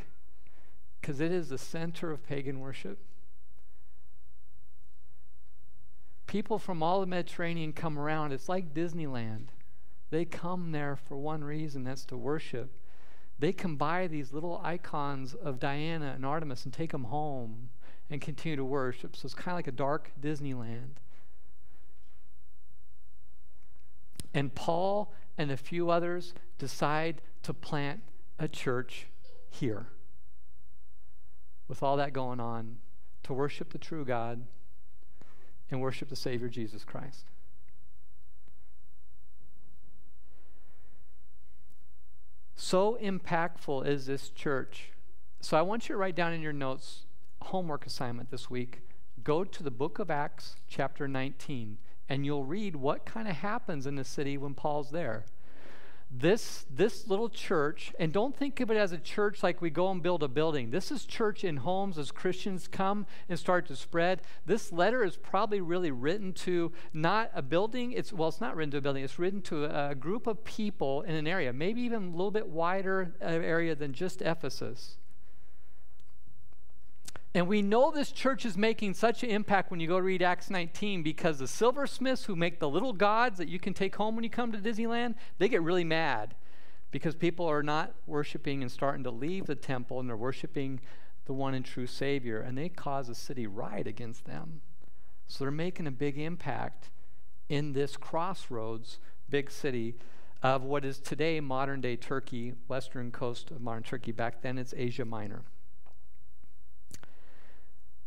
because 1.00 1.20
it 1.20 1.30
is 1.30 1.48
the 1.48 1.58
center 1.58 2.10
of 2.10 2.26
pagan 2.26 2.60
worship. 2.60 2.98
People 6.26 6.58
from 6.58 6.82
all 6.82 7.00
the 7.00 7.06
Mediterranean 7.06 7.72
come 7.72 7.98
around. 7.98 8.32
It's 8.32 8.48
like 8.48 8.74
Disneyland. 8.74 9.46
They 10.10 10.24
come 10.24 10.72
there 10.72 10.96
for 10.96 11.16
one 11.16 11.42
reason 11.42 11.84
that's 11.84 12.04
to 12.06 12.16
worship. 12.16 12.70
They 13.38 13.52
can 13.52 13.76
buy 13.76 14.06
these 14.06 14.32
little 14.32 14.60
icons 14.62 15.34
of 15.34 15.58
Diana 15.58 16.12
and 16.14 16.26
Artemis 16.26 16.64
and 16.64 16.74
take 16.74 16.92
them 16.92 17.04
home 17.04 17.70
and 18.10 18.20
continue 18.20 18.56
to 18.56 18.64
worship. 18.64 19.14
So 19.14 19.26
it's 19.26 19.34
kind 19.34 19.52
of 19.52 19.56
like 19.56 19.68
a 19.68 19.72
dark 19.72 20.10
Disneyland. 20.20 20.96
And 24.34 24.54
Paul 24.54 25.12
and 25.38 25.50
a 25.50 25.56
few 25.56 25.90
others 25.90 26.34
decide 26.58 27.22
to 27.42 27.54
plant 27.54 28.00
a 28.38 28.48
church 28.48 29.06
here. 29.48 29.86
With 31.68 31.82
all 31.82 31.96
that 31.96 32.12
going 32.12 32.40
on, 32.40 32.78
to 33.22 33.32
worship 33.32 33.72
the 33.72 33.78
true 33.78 34.04
God 34.04 34.42
and 35.70 35.80
worship 35.80 36.08
the 36.08 36.16
Savior 36.16 36.48
Jesus 36.48 36.84
Christ. 36.84 37.26
So 42.56 42.98
impactful 43.02 43.86
is 43.86 44.06
this 44.06 44.28
church. 44.30 44.90
So 45.40 45.56
I 45.56 45.62
want 45.62 45.88
you 45.88 45.94
to 45.94 45.96
write 45.96 46.14
down 46.14 46.32
in 46.32 46.42
your 46.42 46.52
notes 46.52 47.04
homework 47.42 47.86
assignment 47.86 48.30
this 48.30 48.50
week 48.50 48.80
go 49.24 49.44
to 49.44 49.62
the 49.62 49.70
book 49.70 49.98
of 49.98 50.10
Acts, 50.10 50.56
chapter 50.68 51.06
19, 51.06 51.78
and 52.08 52.24
you'll 52.24 52.44
read 52.44 52.76
what 52.76 53.04
kind 53.04 53.28
of 53.28 53.36
happens 53.36 53.86
in 53.86 53.96
the 53.96 54.04
city 54.04 54.36
when 54.38 54.54
Paul's 54.54 54.90
there. 54.90 55.24
This, 56.12 56.66
this 56.68 57.06
little 57.06 57.28
church, 57.28 57.92
and 58.00 58.12
don't 58.12 58.36
think 58.36 58.58
of 58.58 58.68
it 58.68 58.76
as 58.76 58.90
a 58.90 58.98
church 58.98 59.44
like 59.44 59.62
we 59.62 59.70
go 59.70 59.92
and 59.92 60.02
build 60.02 60.24
a 60.24 60.28
building. 60.28 60.70
This 60.70 60.90
is 60.90 61.04
church 61.04 61.44
in 61.44 61.58
homes 61.58 61.98
as 61.98 62.10
Christians 62.10 62.66
come 62.66 63.06
and 63.28 63.38
start 63.38 63.66
to 63.68 63.76
spread. 63.76 64.22
This 64.44 64.72
letter 64.72 65.04
is 65.04 65.16
probably 65.16 65.60
really 65.60 65.92
written 65.92 66.32
to 66.32 66.72
not 66.92 67.30
a 67.32 67.42
building, 67.42 67.92
it's 67.92 68.12
well, 68.12 68.28
it's 68.28 68.40
not 68.40 68.56
written 68.56 68.72
to 68.72 68.78
a 68.78 68.80
building, 68.80 69.04
it's 69.04 69.20
written 69.20 69.40
to 69.42 69.66
a, 69.66 69.94
group 69.94 70.26
of 70.26 70.42
people 70.44 71.02
in 71.02 71.14
an 71.14 71.28
area, 71.28 71.52
maybe 71.52 71.82
even 71.82 72.08
a 72.08 72.10
little 72.10 72.32
bit 72.32 72.48
wider 72.48 73.14
uh, 73.22 73.26
area 73.26 73.76
than 73.76 73.92
just 73.92 74.20
Ephesus. 74.20 74.96
And 77.32 77.46
we 77.46 77.62
know 77.62 77.92
this 77.92 78.10
church 78.10 78.44
is 78.44 78.56
making 78.56 78.94
such 78.94 79.22
an 79.22 79.30
impact 79.30 79.70
when 79.70 79.78
you 79.78 79.86
go 79.86 79.98
read 79.98 80.20
Acts 80.20 80.50
19 80.50 81.04
because 81.04 81.38
the 81.38 81.46
silversmiths 81.46 82.24
who 82.24 82.34
make 82.34 82.58
the 82.58 82.68
little 82.68 82.92
gods 82.92 83.38
that 83.38 83.48
you 83.48 83.60
can 83.60 83.72
take 83.72 83.94
home 83.96 84.16
when 84.16 84.24
you 84.24 84.30
come 84.30 84.50
to 84.50 84.58
Disneyland, 84.58 85.14
they 85.38 85.48
get 85.48 85.62
really 85.62 85.84
mad 85.84 86.34
because 86.90 87.14
people 87.14 87.46
are 87.46 87.62
not 87.62 87.94
worshiping 88.04 88.62
and 88.62 88.72
starting 88.72 89.04
to 89.04 89.12
leave 89.12 89.46
the 89.46 89.54
temple 89.54 90.00
and 90.00 90.08
they're 90.08 90.16
worshiping 90.16 90.80
the 91.26 91.32
one 91.32 91.54
and 91.54 91.64
true 91.64 91.86
Savior. 91.86 92.40
And 92.40 92.58
they 92.58 92.68
cause 92.68 93.08
a 93.08 93.14
city 93.14 93.46
riot 93.46 93.86
against 93.86 94.24
them. 94.24 94.60
So 95.28 95.44
they're 95.44 95.52
making 95.52 95.86
a 95.86 95.92
big 95.92 96.18
impact 96.18 96.90
in 97.48 97.74
this 97.74 97.96
crossroads, 97.96 98.98
big 99.28 99.52
city 99.52 99.94
of 100.42 100.64
what 100.64 100.84
is 100.84 100.98
today 100.98 101.38
modern 101.38 101.80
day 101.80 101.94
Turkey, 101.94 102.54
western 102.66 103.12
coast 103.12 103.52
of 103.52 103.60
modern 103.60 103.84
Turkey. 103.84 104.10
Back 104.10 104.42
then 104.42 104.58
it's 104.58 104.74
Asia 104.76 105.04
Minor. 105.04 105.44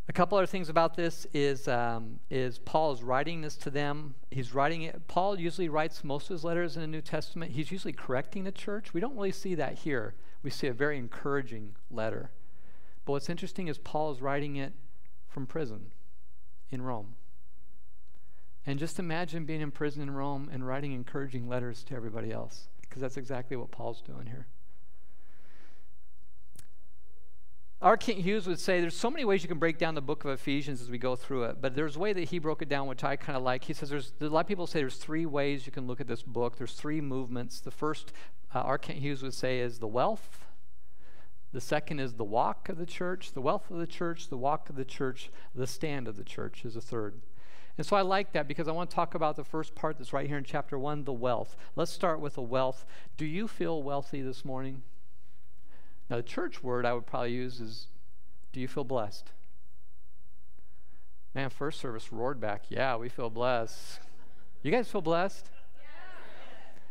A 0.09 0.13
couple 0.13 0.37
other 0.37 0.47
things 0.47 0.67
about 0.67 0.95
this 0.95 1.25
is 1.33 1.67
um, 1.67 2.19
is 2.29 2.59
Paul 2.59 2.91
is 2.91 3.01
writing 3.01 3.41
this 3.41 3.55
to 3.57 3.69
them. 3.69 4.15
He's 4.31 4.53
writing 4.53 4.81
it. 4.81 5.07
Paul 5.07 5.39
usually 5.39 5.69
writes 5.69 6.03
most 6.03 6.29
of 6.29 6.35
his 6.35 6.43
letters 6.43 6.75
in 6.75 6.81
the 6.81 6.87
New 6.87 7.01
Testament. 7.01 7.53
He's 7.53 7.71
usually 7.71 7.93
correcting 7.93 8.43
the 8.43 8.51
church. 8.51 8.93
We 8.93 8.99
don't 8.99 9.15
really 9.15 9.31
see 9.31 9.55
that 9.55 9.75
here. 9.79 10.15
We 10.43 10.49
see 10.49 10.67
a 10.67 10.73
very 10.73 10.97
encouraging 10.97 11.75
letter. 11.89 12.31
But 13.05 13.13
what's 13.13 13.29
interesting 13.29 13.69
is 13.69 13.77
Paul 13.77 14.11
is 14.11 14.21
writing 14.21 14.57
it 14.57 14.73
from 15.29 15.45
prison 15.45 15.91
in 16.69 16.81
Rome. 16.81 17.15
And 18.65 18.79
just 18.79 18.99
imagine 18.99 19.45
being 19.45 19.61
in 19.61 19.71
prison 19.71 20.01
in 20.01 20.11
Rome 20.11 20.49
and 20.51 20.67
writing 20.67 20.91
encouraging 20.91 21.47
letters 21.47 21.83
to 21.85 21.95
everybody 21.95 22.31
else, 22.31 22.67
because 22.81 23.01
that's 23.01 23.17
exactly 23.17 23.55
what 23.55 23.71
Paul's 23.71 24.01
doing 24.01 24.27
here. 24.27 24.47
R. 27.83 27.97
Kent 27.97 28.19
Hughes 28.19 28.47
would 28.47 28.61
say 28.61 28.79
there's 28.79 28.95
so 28.95 29.11
many 29.11 29.25
ways 29.25 29.43
you 29.43 29.49
can 29.49 29.59
break 29.59 29.77
down 29.77 29.93
the 29.93 30.01
book 30.01 30.23
of 30.23 30.31
Ephesians 30.31 30.81
as 30.81 30.89
we 30.89 30.97
go 30.97 31.17
through 31.17 31.43
it, 31.43 31.57
but 31.59 31.75
there's 31.75 31.97
a 31.97 31.99
way 31.99 32.13
that 32.13 32.29
he 32.29 32.39
broke 32.39 32.61
it 32.61 32.69
down, 32.69 32.87
which 32.87 33.03
I 33.03 33.17
kind 33.17 33.35
of 33.35 33.43
like. 33.43 33.65
He 33.65 33.73
says 33.73 33.89
there's 33.89 34.13
a 34.21 34.27
lot 34.27 34.39
of 34.39 34.47
people 34.47 34.65
say 34.67 34.79
there's 34.79 34.95
three 34.95 35.25
ways 35.25 35.65
you 35.65 35.73
can 35.73 35.85
look 35.85 35.99
at 35.99 36.07
this 36.07 36.23
book. 36.23 36.57
There's 36.57 36.75
three 36.75 37.01
movements. 37.01 37.59
The 37.59 37.71
first, 37.71 38.13
uh, 38.55 38.59
R. 38.59 38.77
Kent 38.77 38.99
Hughes 38.99 39.21
would 39.21 39.33
say, 39.33 39.59
is 39.59 39.79
the 39.79 39.87
wealth. 39.87 40.45
The 41.51 41.59
second 41.59 41.99
is 41.99 42.13
the 42.13 42.23
walk 42.23 42.69
of 42.69 42.77
the 42.77 42.85
church, 42.85 43.33
the 43.33 43.41
wealth 43.41 43.69
of 43.69 43.77
the 43.77 43.85
church, 43.85 44.29
the 44.29 44.37
walk 44.37 44.69
of 44.69 44.77
the 44.77 44.85
church, 44.85 45.29
the 45.53 45.67
stand 45.67 46.07
of 46.07 46.15
the 46.15 46.23
church 46.23 46.63
is 46.63 46.77
a 46.77 46.81
third. 46.81 47.19
And 47.77 47.85
so 47.85 47.97
I 47.97 48.01
like 48.01 48.31
that 48.31 48.47
because 48.47 48.69
I 48.69 48.71
want 48.71 48.91
to 48.91 48.95
talk 48.95 49.13
about 49.13 49.35
the 49.35 49.43
first 49.43 49.75
part 49.75 49.97
that's 49.97 50.13
right 50.13 50.27
here 50.27 50.37
in 50.37 50.45
chapter 50.45 50.79
one, 50.79 51.03
the 51.03 51.11
wealth. 51.11 51.57
Let's 51.75 51.91
start 51.91 52.21
with 52.21 52.35
the 52.35 52.41
wealth. 52.41 52.85
Do 53.17 53.25
you 53.25 53.45
feel 53.45 53.83
wealthy 53.83 54.21
this 54.21 54.45
morning? 54.45 54.83
Now, 56.13 56.17
the 56.17 56.23
church 56.23 56.61
word 56.61 56.85
I 56.85 56.93
would 56.93 57.07
probably 57.07 57.31
use 57.31 57.59
is 57.59 57.87
Do 58.51 58.59
you 58.59 58.67
feel 58.67 58.83
blessed? 58.83 59.31
Man, 61.33 61.49
first 61.49 61.79
service 61.79 62.13
roared 62.13 62.39
back, 62.39 62.65
Yeah, 62.69 62.97
we 62.97 63.09
feel 63.09 63.31
blessed. 63.31 63.99
You 64.61 64.69
guys 64.69 64.87
feel 64.87 65.01
blessed? 65.01 65.49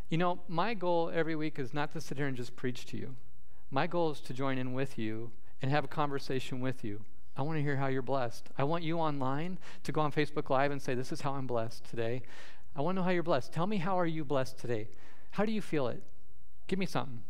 You 0.09 0.19
know, 0.19 0.41
my 0.49 0.75
goal 0.75 1.09
every 1.14 1.37
week 1.37 1.61
is 1.61 1.73
not 1.73 1.93
to 1.93 2.00
sit 2.00 2.19
here 2.19 2.26
and 2.26 2.37
just 2.37 2.57
preach 2.57 2.85
to 2.87 2.97
you. 2.97 3.14
My 3.71 3.87
goal 3.87 4.11
is 4.11 4.21
to 4.23 4.35
join 4.35 4.59
in 4.59 4.73
with 4.73 4.99
you 4.99 5.31
and 5.62 5.71
have 5.71 5.85
a 5.85 5.88
conversation 5.88 6.59
with 6.59 6.83
you. 6.83 7.05
I 7.37 7.43
want 7.43 7.59
to 7.59 7.62
hear 7.62 7.76
how 7.76 7.87
you're 7.87 8.02
blessed. 8.02 8.49
I 8.59 8.64
want 8.64 8.83
you 8.83 8.99
online 8.99 9.57
to 9.85 9.93
go 9.93 10.00
on 10.00 10.11
Facebook 10.11 10.50
Live 10.50 10.73
and 10.73 10.83
say, 10.83 10.97
This 10.97 11.12
is 11.12 11.21
how 11.21 11.35
I'm 11.35 11.47
blessed 11.47 11.85
today. 11.88 12.23
I 12.75 12.81
want 12.81 12.97
to 12.97 13.00
know 13.00 13.05
how 13.05 13.12
you're 13.12 13.23
blessed. 13.23 13.52
Tell 13.52 13.69
me, 13.69 13.76
how 13.76 14.00
are 14.00 14.05
you 14.05 14.25
blessed 14.25 14.59
today? 14.59 14.88
How 15.31 15.45
do 15.45 15.52
you 15.52 15.62
feel 15.62 15.87
it? 15.87 16.02
Give 16.67 16.81
me 16.81 16.87
something. 16.87 17.23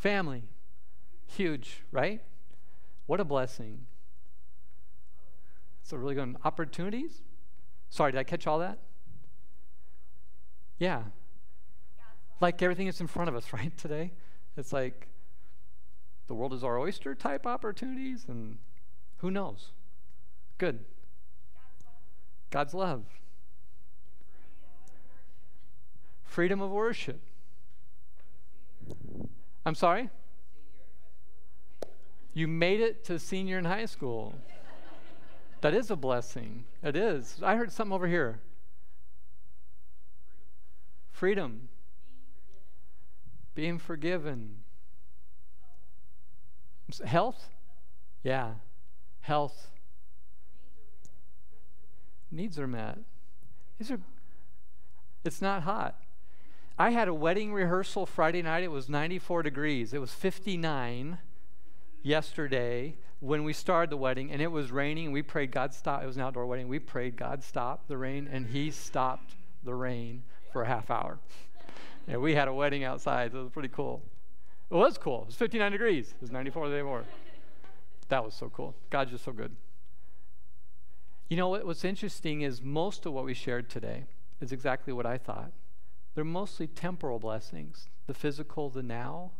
Family. 0.00 0.44
Huge, 1.26 1.82
right? 1.92 2.22
What 3.04 3.20
a 3.20 3.24
blessing. 3.24 3.86
So, 5.82 5.98
really 5.98 6.14
good 6.14 6.36
opportunities. 6.42 7.20
Sorry, 7.90 8.10
did 8.10 8.18
I 8.18 8.24
catch 8.24 8.46
all 8.46 8.60
that? 8.60 8.78
Yeah. 10.78 11.02
Like 12.40 12.62
everything 12.62 12.86
that's 12.86 13.02
in 13.02 13.08
front 13.08 13.28
of 13.28 13.36
us, 13.36 13.44
right, 13.52 13.76
today? 13.76 14.12
It's 14.56 14.72
like 14.72 15.08
the 16.28 16.34
world 16.34 16.54
is 16.54 16.64
our 16.64 16.78
oyster 16.78 17.14
type 17.14 17.46
opportunities, 17.46 18.24
and 18.26 18.56
who 19.18 19.30
knows? 19.30 19.72
Good. 20.56 20.80
God's 22.50 22.72
love. 22.72 23.04
Freedom 26.24 26.62
of 26.62 26.70
worship. 26.70 27.20
I'm 29.64 29.74
sorry? 29.74 30.10
You 32.32 32.48
made 32.48 32.80
it 32.80 33.04
to 33.04 33.18
senior 33.18 33.58
in 33.58 33.64
high 33.64 33.86
school. 33.86 34.34
That 35.60 35.74
is 35.74 35.90
a 35.90 35.96
blessing. 35.96 36.64
It 36.82 36.96
is. 36.96 37.40
I 37.42 37.56
heard 37.56 37.70
something 37.70 37.92
over 37.92 38.06
here. 38.06 38.40
Freedom. 41.10 41.68
Being 43.54 43.78
forgiven. 43.78 44.56
Health? 47.04 47.50
Yeah. 48.22 48.54
Health. 49.20 49.68
Needs 52.30 52.58
are 52.58 52.66
met. 52.66 52.98
These 53.78 53.90
are 53.90 54.00
it's 55.24 55.42
not 55.42 55.64
hot. 55.64 56.00
I 56.80 56.92
had 56.92 57.08
a 57.08 57.14
wedding 57.14 57.52
rehearsal 57.52 58.06
Friday 58.06 58.40
night. 58.40 58.64
It 58.64 58.70
was 58.70 58.88
94 58.88 59.42
degrees. 59.42 59.92
It 59.92 60.00
was 60.00 60.14
59 60.14 61.18
yesterday 62.02 62.96
when 63.18 63.44
we 63.44 63.52
started 63.52 63.90
the 63.90 63.98
wedding, 63.98 64.32
and 64.32 64.40
it 64.40 64.50
was 64.50 64.72
raining. 64.72 65.12
We 65.12 65.20
prayed 65.20 65.50
God 65.50 65.74
stop. 65.74 66.02
It 66.02 66.06
was 66.06 66.16
an 66.16 66.22
outdoor 66.22 66.46
wedding. 66.46 66.68
We 66.68 66.78
prayed 66.78 67.16
God 67.16 67.44
stop 67.44 67.86
the 67.86 67.98
rain, 67.98 68.26
and 68.32 68.46
He 68.46 68.70
stopped 68.70 69.34
the 69.62 69.74
rain 69.74 70.22
for 70.54 70.62
a 70.62 70.66
half 70.66 70.90
hour. 70.90 71.18
And 72.08 72.22
we 72.22 72.34
had 72.34 72.48
a 72.48 72.54
wedding 72.54 72.82
outside. 72.82 73.32
So 73.32 73.40
it 73.40 73.42
was 73.42 73.52
pretty 73.52 73.68
cool. 73.68 74.00
It 74.70 74.74
was 74.74 74.96
cool. 74.96 75.20
It 75.20 75.26
was 75.26 75.34
59 75.34 75.72
degrees. 75.72 76.08
It 76.08 76.22
was 76.22 76.30
94 76.30 76.70
the 76.70 76.76
day 76.76 76.80
before. 76.80 77.04
That 78.08 78.24
was 78.24 78.32
so 78.32 78.48
cool. 78.48 78.74
God's 78.88 79.10
just 79.10 79.24
so 79.26 79.32
good. 79.32 79.54
You 81.28 81.36
know 81.36 81.50
what's 81.50 81.84
interesting 81.84 82.40
is 82.40 82.62
most 82.62 83.04
of 83.04 83.12
what 83.12 83.26
we 83.26 83.34
shared 83.34 83.68
today 83.68 84.04
is 84.40 84.50
exactly 84.50 84.94
what 84.94 85.04
I 85.04 85.18
thought. 85.18 85.52
They're 86.14 86.24
mostly 86.24 86.66
temporal 86.66 87.18
blessings, 87.18 87.88
the 88.06 88.14
physical, 88.14 88.68
the 88.68 88.82
now. 88.82 89.32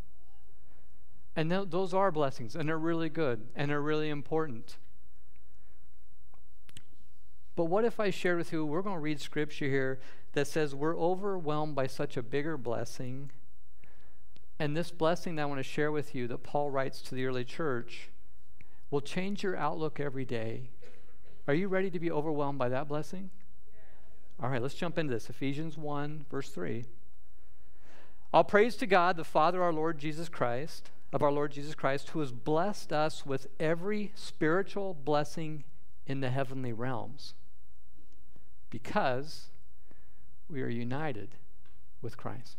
And 1.36 1.50
th- 1.50 1.70
those 1.70 1.94
are 1.94 2.10
blessings, 2.10 2.54
and 2.54 2.68
they're 2.68 2.78
really 2.78 3.08
good, 3.08 3.48
and 3.54 3.70
they're 3.70 3.80
really 3.80 4.08
important. 4.08 4.76
But 7.56 7.64
what 7.64 7.84
if 7.84 8.00
I 8.00 8.10
shared 8.10 8.38
with 8.38 8.52
you, 8.52 8.64
we're 8.64 8.82
going 8.82 8.96
to 8.96 9.00
read 9.00 9.20
scripture 9.20 9.66
here 9.66 10.00
that 10.32 10.46
says 10.46 10.74
we're 10.74 10.96
overwhelmed 10.96 11.74
by 11.74 11.86
such 11.86 12.16
a 12.16 12.22
bigger 12.22 12.56
blessing. 12.56 13.30
And 14.58 14.76
this 14.76 14.90
blessing 14.90 15.36
that 15.36 15.42
I 15.42 15.46
want 15.46 15.58
to 15.58 15.64
share 15.64 15.92
with 15.92 16.14
you 16.14 16.28
that 16.28 16.42
Paul 16.42 16.70
writes 16.70 17.02
to 17.02 17.14
the 17.14 17.26
early 17.26 17.44
church 17.44 18.10
will 18.90 19.00
change 19.00 19.42
your 19.42 19.56
outlook 19.56 20.00
every 20.00 20.24
day. 20.24 20.70
Are 21.46 21.54
you 21.54 21.68
ready 21.68 21.90
to 21.90 21.98
be 21.98 22.10
overwhelmed 22.10 22.58
by 22.58 22.68
that 22.68 22.88
blessing? 22.88 23.30
All 24.42 24.48
right, 24.48 24.62
let's 24.62 24.74
jump 24.74 24.96
into 24.96 25.12
this. 25.12 25.28
Ephesians 25.28 25.76
1, 25.76 26.24
verse 26.30 26.48
3. 26.48 26.84
All 28.32 28.44
praise 28.44 28.76
to 28.76 28.86
God, 28.86 29.16
the 29.16 29.24
Father, 29.24 29.62
our 29.62 29.72
Lord 29.72 29.98
Jesus 29.98 30.28
Christ, 30.28 30.90
of 31.12 31.22
our 31.22 31.32
Lord 31.32 31.52
Jesus 31.52 31.74
Christ, 31.74 32.10
who 32.10 32.20
has 32.20 32.32
blessed 32.32 32.92
us 32.92 33.26
with 33.26 33.48
every 33.58 34.12
spiritual 34.14 34.94
blessing 34.94 35.64
in 36.06 36.20
the 36.20 36.30
heavenly 36.30 36.72
realms 36.72 37.34
because 38.70 39.48
we 40.48 40.62
are 40.62 40.68
united 40.68 41.36
with 42.00 42.16
Christ. 42.16 42.56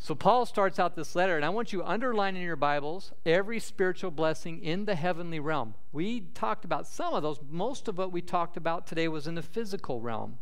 So 0.00 0.14
Paul 0.14 0.46
starts 0.46 0.78
out 0.78 0.94
this 0.94 1.16
letter, 1.16 1.34
and 1.34 1.44
I 1.44 1.48
want 1.48 1.72
you 1.72 1.80
to 1.80 1.88
underline 1.88 2.36
in 2.36 2.42
your 2.42 2.54
Bibles 2.54 3.10
every 3.26 3.58
spiritual 3.58 4.12
blessing 4.12 4.62
in 4.62 4.84
the 4.84 4.94
heavenly 4.94 5.40
realm. 5.40 5.74
We 5.92 6.20
talked 6.34 6.64
about 6.64 6.86
some 6.86 7.14
of 7.14 7.24
those. 7.24 7.40
Most 7.50 7.88
of 7.88 7.98
what 7.98 8.12
we 8.12 8.22
talked 8.22 8.56
about 8.56 8.86
today 8.86 9.08
was 9.08 9.26
in 9.26 9.34
the 9.34 9.42
physical 9.42 10.00
realm. 10.00 10.38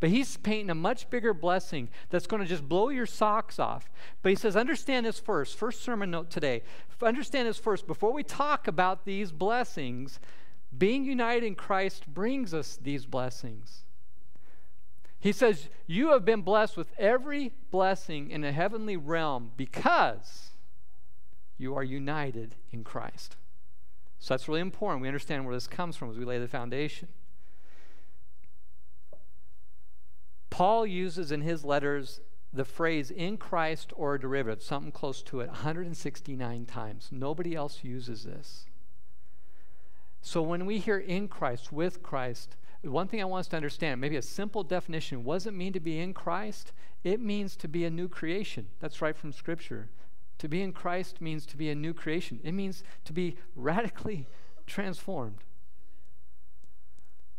But 0.00 0.10
he's 0.10 0.36
painting 0.36 0.70
a 0.70 0.74
much 0.74 1.08
bigger 1.10 1.32
blessing 1.32 1.88
that's 2.10 2.26
going 2.26 2.42
to 2.42 2.48
just 2.48 2.68
blow 2.68 2.88
your 2.88 3.06
socks 3.06 3.60
off. 3.60 3.88
But 4.20 4.30
he 4.30 4.36
says, 4.36 4.56
understand 4.56 5.06
this 5.06 5.20
first. 5.20 5.56
First 5.56 5.82
sermon 5.82 6.10
note 6.10 6.28
today. 6.28 6.62
Understand 7.00 7.46
this 7.46 7.58
first. 7.58 7.86
Before 7.86 8.12
we 8.12 8.24
talk 8.24 8.66
about 8.66 9.04
these 9.04 9.30
blessings, 9.30 10.18
being 10.76 11.04
united 11.04 11.44
in 11.44 11.54
Christ 11.54 12.12
brings 12.12 12.52
us 12.52 12.78
these 12.82 13.06
blessings. 13.06 13.84
He 15.20 15.32
says, 15.32 15.68
You 15.86 16.12
have 16.12 16.24
been 16.24 16.42
blessed 16.42 16.76
with 16.76 16.92
every 16.98 17.52
blessing 17.70 18.30
in 18.30 18.42
the 18.42 18.52
heavenly 18.52 18.96
realm 18.96 19.52
because 19.56 20.50
you 21.56 21.74
are 21.74 21.82
united 21.82 22.54
in 22.70 22.84
Christ. 22.84 23.36
So 24.20 24.34
that's 24.34 24.48
really 24.48 24.60
important. 24.60 25.02
We 25.02 25.08
understand 25.08 25.44
where 25.44 25.54
this 25.54 25.66
comes 25.66 25.96
from 25.96 26.10
as 26.10 26.16
we 26.16 26.24
lay 26.24 26.38
the 26.38 26.48
foundation. 26.48 27.08
Paul 30.50 30.86
uses 30.86 31.30
in 31.30 31.42
his 31.42 31.64
letters 31.64 32.20
the 32.52 32.64
phrase 32.64 33.10
in 33.10 33.36
Christ 33.36 33.92
or 33.94 34.14
a 34.14 34.20
derivative, 34.20 34.62
something 34.62 34.90
close 34.90 35.22
to 35.24 35.40
it, 35.40 35.48
169 35.48 36.66
times. 36.66 37.08
Nobody 37.12 37.54
else 37.54 37.84
uses 37.84 38.24
this. 38.24 38.66
So 40.20 40.42
when 40.42 40.66
we 40.66 40.78
hear 40.78 40.98
in 40.98 41.28
Christ, 41.28 41.72
with 41.72 42.02
Christ, 42.02 42.56
one 42.82 43.08
thing 43.08 43.20
I 43.20 43.24
want 43.24 43.40
us 43.40 43.48
to 43.48 43.56
understand, 43.56 44.00
maybe 44.00 44.16
a 44.16 44.22
simple 44.22 44.62
definition, 44.62 45.24
what 45.24 45.34
does 45.34 45.46
it 45.46 45.54
mean 45.54 45.72
to 45.72 45.80
be 45.80 45.98
in 45.98 46.14
Christ? 46.14 46.72
It 47.02 47.20
means 47.20 47.56
to 47.56 47.68
be 47.68 47.84
a 47.84 47.90
new 47.90 48.08
creation. 48.08 48.68
That's 48.80 49.02
right 49.02 49.16
from 49.16 49.32
Scripture. 49.32 49.90
To 50.38 50.48
be 50.48 50.62
in 50.62 50.72
Christ 50.72 51.20
means 51.20 51.44
to 51.46 51.56
be 51.56 51.68
a 51.70 51.74
new 51.74 51.92
creation. 51.92 52.40
It 52.44 52.52
means 52.52 52.84
to 53.04 53.12
be 53.12 53.36
radically 53.56 54.28
transformed. 54.66 55.38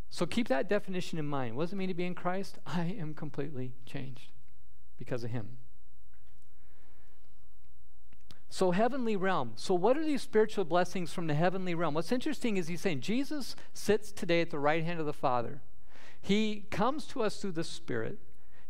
So 0.10 0.26
keep 0.26 0.48
that 0.50 0.68
definition 0.68 1.20
in 1.20 1.26
mind. 1.26 1.56
What 1.56 1.66
does 1.66 1.74
it 1.74 1.78
mean 1.78 1.88
to 1.88 1.94
be 1.94 2.06
in 2.06 2.16
Christ? 2.16 2.58
I 2.66 2.96
am 3.00 3.14
completely 3.14 3.74
changed 3.86 4.32
because 4.98 5.24
of 5.24 5.30
Him. 5.30 5.58
So, 8.50 8.72
heavenly 8.72 9.16
realm. 9.16 9.54
So, 9.56 9.76
what 9.76 9.98
are 9.98 10.04
these 10.04 10.24
spiritual 10.24 10.66
blessings 10.66 11.14
from 11.14 11.28
the 11.28 11.36
heavenly 11.36 11.76
realm? 11.76 11.94
What's 11.94 12.12
interesting 12.12 12.58
is 12.58 12.68
he's 12.68 12.82
saying 12.82 13.02
Jesus 13.02 13.56
sits 13.74 14.12
today 14.12 14.42
at 14.42 14.50
the 14.50 14.60
right 14.60 14.84
hand 14.84 15.00
of 15.00 15.06
the 15.06 15.14
Father. 15.14 15.62
He 16.22 16.66
comes 16.72 17.06
to 17.08 17.22
us 17.22 17.38
through 17.38 17.54
the 17.54 17.64
Spirit. 17.64 18.18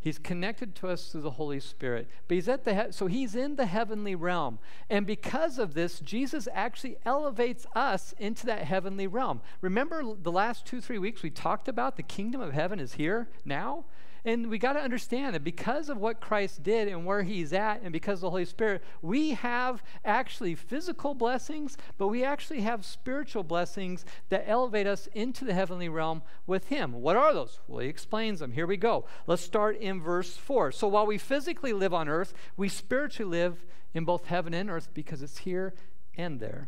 He's 0.02 0.18
connected 0.18 0.76
to 0.76 0.88
us 0.88 1.10
through 1.10 1.22
the 1.22 1.32
Holy 1.32 1.60
Spirit. 1.60 2.08
But 2.28 2.36
he's 2.36 2.48
at 2.48 2.64
the 2.64 2.74
he- 2.74 2.92
so 2.92 3.08
he's 3.08 3.36
in 3.36 3.56
the 3.58 3.66
heavenly 3.66 4.16
realm. 4.16 4.60
And 4.90 5.06
because 5.06 5.60
of 5.60 5.74
this, 5.74 6.00
Jesus 6.00 6.48
actually 6.54 6.98
elevates 7.06 7.66
us 7.76 8.14
into 8.18 8.46
that 8.46 8.64
heavenly 8.64 9.08
realm. 9.08 9.42
Remember 9.60 10.02
the 10.14 10.32
last 10.32 10.66
2-3 10.66 11.00
weeks 11.00 11.22
we 11.22 11.30
talked 11.30 11.68
about 11.68 11.98
the 11.98 12.04
kingdom 12.04 12.40
of 12.40 12.54
heaven 12.54 12.80
is 12.80 12.94
here 12.94 13.30
now? 13.44 13.86
And 14.26 14.50
we 14.50 14.58
got 14.58 14.74
to 14.74 14.80
understand 14.80 15.36
that 15.36 15.44
because 15.44 15.90
of 15.90 15.98
what 15.98 16.20
Christ 16.20 16.64
did 16.64 16.88
and 16.88 17.06
where 17.06 17.24
he's 17.24 17.54
at, 17.54 17.82
and 17.82 17.92
because 17.92 18.20
of 18.20 18.22
the 18.22 18.30
Holy 18.30 18.46
Spirit, 18.46 18.84
we 19.02 19.32
have 19.32 19.84
actually 20.04 20.56
physical 20.56 21.14
blessings, 21.14 21.78
but 21.98 22.08
we 22.08 22.24
actually 22.24 22.62
have 22.62 22.86
spiritual 22.86 23.44
blessings 23.44 24.06
that 24.30 24.46
elevate 24.48 24.88
us 24.88 25.08
into 25.14 25.46
the 25.46 25.54
heavenly 25.54 25.90
realm 25.90 26.22
with 26.46 26.68
him. 26.68 26.94
What 27.02 27.16
are 27.16 27.34
those? 27.34 27.60
Well, 27.68 27.80
he 27.80 27.88
explains 27.88 28.40
them. 28.40 28.52
Here 28.52 28.68
we 28.68 28.78
go. 28.78 29.06
Let's 29.28 29.42
start 29.42 29.78
in 29.78 30.02
verse 30.02 30.36
4. 30.36 30.72
So 30.72 30.88
while 30.88 31.06
we 31.06 31.18
physically 31.18 31.74
live 31.74 31.94
on 31.94 32.10
earth, 32.10 32.34
we 32.58 32.70
spiritually 32.70 33.30
live 33.30 33.66
in 33.94 34.06
both 34.06 34.26
heaven 34.26 34.54
and 34.54 34.70
earth 34.70 34.90
because 34.94 35.22
it's 35.22 35.40
here 35.40 35.74
and 36.18 36.40
there. 36.40 36.68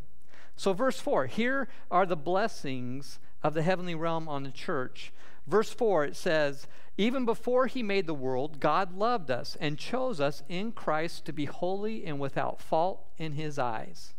So, 0.55 0.73
verse 0.73 0.99
4 0.99 1.25
here 1.27 1.67
are 1.89 2.05
the 2.05 2.15
blessings 2.15 3.19
of 3.43 3.53
the 3.53 3.63
heavenly 3.63 3.95
realm 3.95 4.27
on 4.27 4.43
the 4.43 4.51
church. 4.51 5.11
Verse 5.51 5.73
4, 5.73 6.05
it 6.05 6.15
says, 6.15 6.65
Even 6.97 7.25
before 7.25 7.67
he 7.67 7.83
made 7.83 8.07
the 8.07 8.13
world, 8.13 8.61
God 8.61 8.97
loved 8.97 9.29
us 9.29 9.57
and 9.59 9.77
chose 9.77 10.21
us 10.21 10.43
in 10.47 10.71
Christ 10.71 11.25
to 11.25 11.33
be 11.33 11.43
holy 11.43 12.05
and 12.05 12.21
without 12.21 12.61
fault 12.61 13.05
in 13.17 13.33
his 13.33 13.59
eyes. 13.59 14.13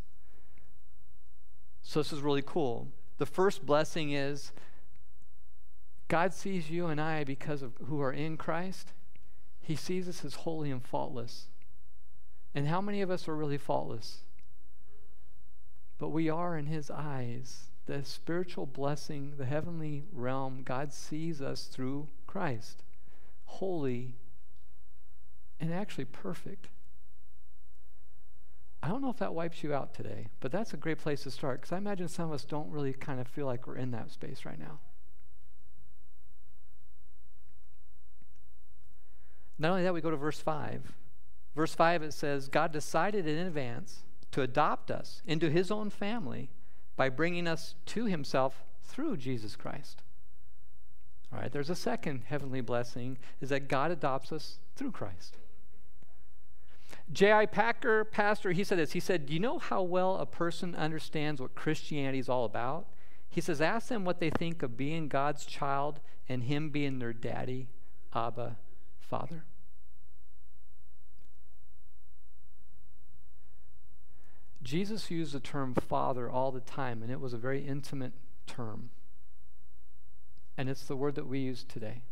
So, 1.82 2.00
this 2.00 2.12
is 2.12 2.20
really 2.20 2.42
cool. 2.44 2.88
The 3.16 3.24
first 3.24 3.64
blessing 3.64 4.12
is 4.12 4.52
God 6.08 6.34
sees 6.34 6.70
you 6.70 6.88
and 6.88 7.00
I 7.00 7.24
because 7.24 7.62
of 7.62 7.72
who 7.86 8.02
are 8.02 8.12
in 8.12 8.36
Christ. 8.36 8.92
He 9.62 9.74
sees 9.74 10.06
us 10.08 10.26
as 10.26 10.34
holy 10.34 10.70
and 10.70 10.84
faultless. 10.84 11.46
And 12.54 12.68
how 12.68 12.82
many 12.82 13.00
of 13.00 13.10
us 13.10 13.26
are 13.26 13.34
really 13.34 13.56
faultless? 13.56 14.18
But 15.98 16.10
we 16.10 16.28
are 16.28 16.58
in 16.58 16.66
his 16.66 16.90
eyes 16.90 17.71
the 17.86 18.04
spiritual 18.04 18.66
blessing, 18.66 19.34
the 19.36 19.44
heavenly 19.44 20.04
realm, 20.12 20.62
God 20.64 20.92
sees 20.92 21.42
us 21.42 21.64
through 21.64 22.08
Christ, 22.26 22.82
holy 23.44 24.14
and 25.60 25.72
actually 25.72 26.04
perfect. 26.04 26.68
I 28.82 28.88
don't 28.88 29.00
know 29.00 29.10
if 29.10 29.18
that 29.18 29.34
wipes 29.34 29.62
you 29.62 29.72
out 29.72 29.94
today, 29.94 30.26
but 30.40 30.50
that's 30.50 30.74
a 30.74 30.76
great 30.76 30.98
place 30.98 31.22
to 31.22 31.30
start 31.30 31.60
because 31.60 31.72
I 31.72 31.78
imagine 31.78 32.08
some 32.08 32.26
of 32.26 32.32
us 32.32 32.44
don't 32.44 32.70
really 32.70 32.92
kind 32.92 33.20
of 33.20 33.28
feel 33.28 33.46
like 33.46 33.66
we're 33.66 33.76
in 33.76 33.92
that 33.92 34.10
space 34.10 34.44
right 34.44 34.58
now. 34.58 34.80
Not 39.58 39.70
only 39.70 39.84
that, 39.84 39.94
we 39.94 40.00
go 40.00 40.10
to 40.10 40.16
verse 40.16 40.40
5. 40.40 40.92
Verse 41.54 41.74
5, 41.74 42.02
it 42.02 42.12
says, 42.12 42.48
God 42.48 42.72
decided 42.72 43.28
in 43.28 43.38
advance 43.38 44.02
to 44.32 44.42
adopt 44.42 44.90
us 44.90 45.22
into 45.26 45.50
his 45.50 45.70
own 45.70 45.90
family 45.90 46.50
by 46.96 47.08
bringing 47.08 47.46
us 47.46 47.74
to 47.86 48.06
himself 48.06 48.64
through 48.82 49.16
Jesus 49.16 49.56
Christ. 49.56 50.02
All 51.32 51.40
right, 51.40 51.50
there's 51.50 51.70
a 51.70 51.74
second 51.74 52.24
heavenly 52.26 52.60
blessing 52.60 53.18
is 53.40 53.48
that 53.48 53.68
God 53.68 53.90
adopts 53.90 54.32
us 54.32 54.58
through 54.76 54.92
Christ. 54.92 55.38
J.I. 57.10 57.46
Packer, 57.46 58.04
pastor, 58.04 58.52
he 58.52 58.64
said 58.64 58.78
this. 58.78 58.92
He 58.92 59.00
said, 59.00 59.26
Do 59.26 59.32
you 59.32 59.40
know 59.40 59.58
how 59.58 59.82
well 59.82 60.16
a 60.16 60.26
person 60.26 60.74
understands 60.74 61.40
what 61.40 61.54
Christianity 61.54 62.18
is 62.18 62.28
all 62.28 62.44
about? 62.44 62.86
He 63.28 63.40
says, 63.40 63.60
Ask 63.60 63.88
them 63.88 64.04
what 64.04 64.20
they 64.20 64.30
think 64.30 64.62
of 64.62 64.76
being 64.76 65.08
God's 65.08 65.46
child 65.46 66.00
and 66.28 66.44
Him 66.44 66.68
being 66.68 66.98
their 66.98 67.14
daddy, 67.14 67.68
Abba, 68.14 68.56
Father. 69.00 69.44
Jesus 74.62 75.10
used 75.10 75.34
the 75.34 75.40
term 75.40 75.74
father 75.74 76.30
all 76.30 76.52
the 76.52 76.60
time, 76.60 77.02
and 77.02 77.10
it 77.10 77.20
was 77.20 77.32
a 77.32 77.38
very 77.38 77.66
intimate 77.66 78.12
term. 78.46 78.90
And 80.56 80.68
it's 80.68 80.84
the 80.84 80.96
word 80.96 81.14
that 81.16 81.26
we 81.26 81.40
use 81.40 81.64
today. 81.64 82.02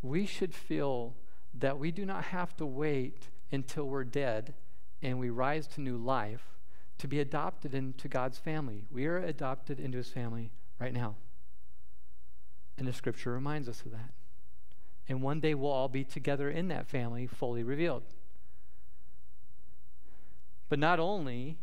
We 0.00 0.26
should 0.26 0.54
feel 0.54 1.16
that 1.52 1.78
we 1.78 1.90
do 1.90 2.04
not 2.06 2.24
have 2.24 2.56
to 2.56 2.66
wait 2.66 3.28
until 3.50 3.84
we're 3.84 4.04
dead 4.04 4.54
and 5.02 5.18
we 5.18 5.30
rise 5.30 5.66
to 5.68 5.80
new 5.80 5.96
life 5.96 6.58
to 6.98 7.08
be 7.08 7.20
adopted 7.20 7.74
into 7.74 8.08
God's 8.08 8.38
family. 8.38 8.84
We 8.90 9.06
are 9.06 9.18
adopted 9.18 9.80
into 9.80 9.98
his 9.98 10.08
family 10.08 10.50
right 10.78 10.92
now. 10.92 11.16
And 12.78 12.86
the 12.86 12.92
scripture 12.92 13.32
reminds 13.32 13.68
us 13.68 13.82
of 13.82 13.92
that. 13.92 14.10
And 15.08 15.22
one 15.22 15.40
day 15.40 15.54
we'll 15.54 15.70
all 15.70 15.88
be 15.88 16.04
together 16.04 16.50
in 16.50 16.68
that 16.68 16.86
family, 16.86 17.26
fully 17.26 17.62
revealed. 17.62 18.04
But 20.68 20.78
not 20.78 20.98
only 20.98 21.58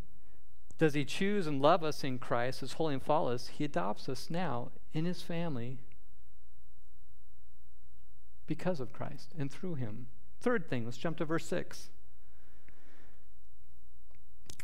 does 0.78 0.94
he 0.94 1.06
choose 1.06 1.48
and 1.48 1.62
love 1.62 1.84
us 1.84 2.04
in 2.04 2.18
Christ 2.18 2.64
as 2.64 2.74
holy 2.74 2.94
and 2.94 3.04
flawless, 3.04 3.50
he 3.50 3.64
adopts 3.64 4.10
us 4.10 4.30
now 4.30 4.72
in 4.94 5.06
his 5.06 5.22
family 5.22 5.80
because 8.48 8.80
of 8.80 8.92
Christ 8.92 9.34
and 9.38 9.52
through 9.52 9.76
him. 9.76 10.08
Third 10.40 10.70
thing, 10.70 10.86
let's 10.86 10.98
jump 10.98 11.18
to 11.18 11.26
verse 11.26 11.46
6. 11.46 11.90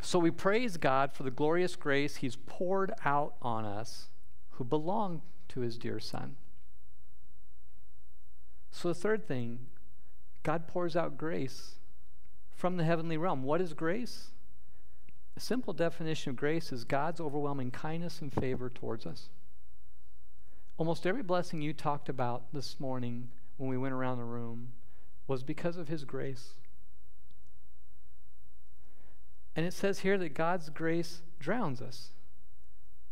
So 0.01 0.19
we 0.19 0.31
praise 0.31 0.77
God 0.77 1.13
for 1.13 1.23
the 1.23 1.31
glorious 1.31 1.75
grace 1.75 2.17
he's 2.17 2.35
poured 2.35 2.93
out 3.05 3.35
on 3.41 3.65
us 3.65 4.07
who 4.51 4.63
belong 4.63 5.21
to 5.49 5.61
his 5.61 5.77
dear 5.77 5.99
Son. 5.99 6.35
So 8.71 8.87
the 8.87 8.95
third 8.95 9.27
thing, 9.27 9.59
God 10.43 10.67
pours 10.67 10.95
out 10.95 11.17
grace 11.17 11.75
from 12.57 12.75
the 12.75 12.83
heavenly 12.83 13.17
realm. 13.17 13.43
What 13.43 13.61
is 13.61 13.73
grace? 13.73 14.31
A 15.37 15.39
simple 15.39 15.73
definition 15.73 16.31
of 16.31 16.35
grace 16.35 16.71
is 16.73 16.83
God's 16.83 17.21
overwhelming 17.21 17.69
kindness 17.69 18.19
and 18.19 18.33
favor 18.33 18.69
towards 18.69 19.05
us. 19.05 19.29
Almost 20.77 21.05
every 21.05 21.21
blessing 21.21 21.61
you 21.61 21.71
talked 21.71 22.09
about 22.09 22.51
this 22.51 22.79
morning 22.79 23.29
when 23.57 23.69
we 23.69 23.77
went 23.77 23.93
around 23.93 24.17
the 24.17 24.23
room 24.23 24.69
was 25.27 25.43
because 25.43 25.77
of 25.77 25.87
His 25.87 26.03
grace. 26.03 26.55
And 29.55 29.65
it 29.65 29.73
says 29.73 29.99
here 29.99 30.17
that 30.17 30.33
God's 30.33 30.69
grace 30.69 31.21
drowns 31.39 31.81
us, 31.81 32.09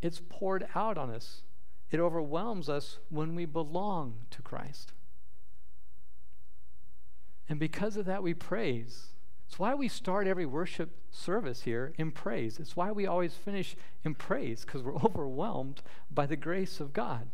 it's 0.01 0.21
poured 0.27 0.67
out 0.73 0.97
on 0.97 1.12
us, 1.12 1.43
it 1.91 1.99
overwhelms 1.99 2.67
us 2.67 2.97
when 3.10 3.36
we 3.36 3.45
belong 3.45 4.15
to 4.31 4.41
Christ. 4.41 4.93
And 7.47 7.60
because 7.60 7.95
of 7.95 8.05
that, 8.05 8.23
we 8.23 8.34
praise. 8.34 9.10
It's 9.47 9.60
why 9.60 9.73
we 9.75 9.88
start 9.88 10.27
every 10.27 10.45
worship 10.45 10.91
service 11.12 11.62
here 11.62 11.93
in 11.97 12.12
praise. 12.12 12.60
It's 12.60 12.75
why 12.75 12.91
we 12.91 13.05
always 13.05 13.36
finish 13.36 13.75
in 14.03 14.15
praise, 14.15 14.65
because 14.65 14.84
we're 14.84 14.95
overwhelmed 15.05 15.81
by 16.12 16.25
the 16.25 16.36
grace 16.36 16.79
of 16.79 16.93
God. 16.93 17.27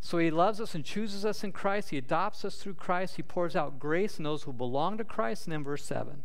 So 0.00 0.18
he 0.18 0.30
loves 0.30 0.60
us 0.60 0.74
and 0.74 0.84
chooses 0.84 1.24
us 1.24 1.44
in 1.44 1.52
Christ. 1.52 1.90
He 1.90 1.96
adopts 1.96 2.44
us 2.44 2.56
through 2.56 2.74
Christ. 2.74 3.16
He 3.16 3.22
pours 3.22 3.54
out 3.54 3.78
grace 3.78 4.18
in 4.18 4.24
those 4.24 4.42
who 4.42 4.52
belong 4.52 4.98
to 4.98 5.04
Christ. 5.04 5.46
And 5.46 5.52
then 5.52 5.62
verse 5.62 5.84
7. 5.84 6.24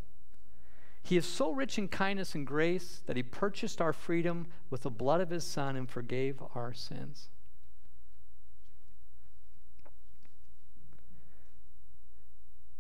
He 1.04 1.16
is 1.16 1.26
so 1.26 1.52
rich 1.52 1.78
in 1.78 1.88
kindness 1.88 2.36
and 2.36 2.46
grace 2.46 3.02
that 3.06 3.16
he 3.16 3.24
purchased 3.24 3.80
our 3.80 3.94
freedom 3.94 4.48
with 4.70 4.82
the 4.82 4.90
blood 4.90 5.22
of 5.22 5.30
his 5.30 5.46
Son 5.46 5.76
and 5.76 5.90
forgave 5.90 6.42
our 6.54 6.74
sins. 6.74 7.30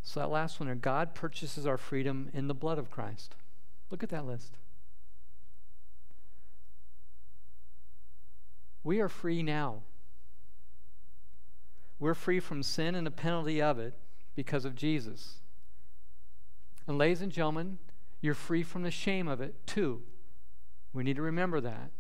So, 0.07 0.21
that 0.21 0.29
last 0.29 0.57
one, 0.61 0.67
there 0.67 0.75
God 0.75 1.13
purchases 1.13 1.67
our 1.67 1.75
freedom 1.75 2.29
in 2.33 2.47
the 2.47 2.53
blood 2.53 2.77
of 2.77 2.89
Christ. 2.89 3.35
Look 3.91 4.03
at 4.03 4.09
that 4.09 4.25
list. 4.25 4.53
We 8.85 9.01
are 9.01 9.09
free 9.09 9.43
now. 9.43 9.81
We're 11.99 12.13
free 12.13 12.39
from 12.39 12.63
sin 12.63 12.95
and 12.95 13.05
the 13.05 13.11
penalty 13.11 13.61
of 13.61 13.79
it 13.79 13.95
because 14.33 14.63
of 14.63 14.75
Jesus. 14.75 15.39
And, 16.87 16.97
ladies 16.97 17.21
and 17.21 17.29
gentlemen, 17.29 17.77
you're 18.21 18.33
free 18.33 18.63
from 18.63 18.83
the 18.83 18.91
shame 18.91 19.27
of 19.27 19.41
it 19.41 19.55
too. 19.67 20.03
We 20.93 21.03
need 21.03 21.17
to 21.17 21.21
remember 21.21 21.59
that. 21.59 21.91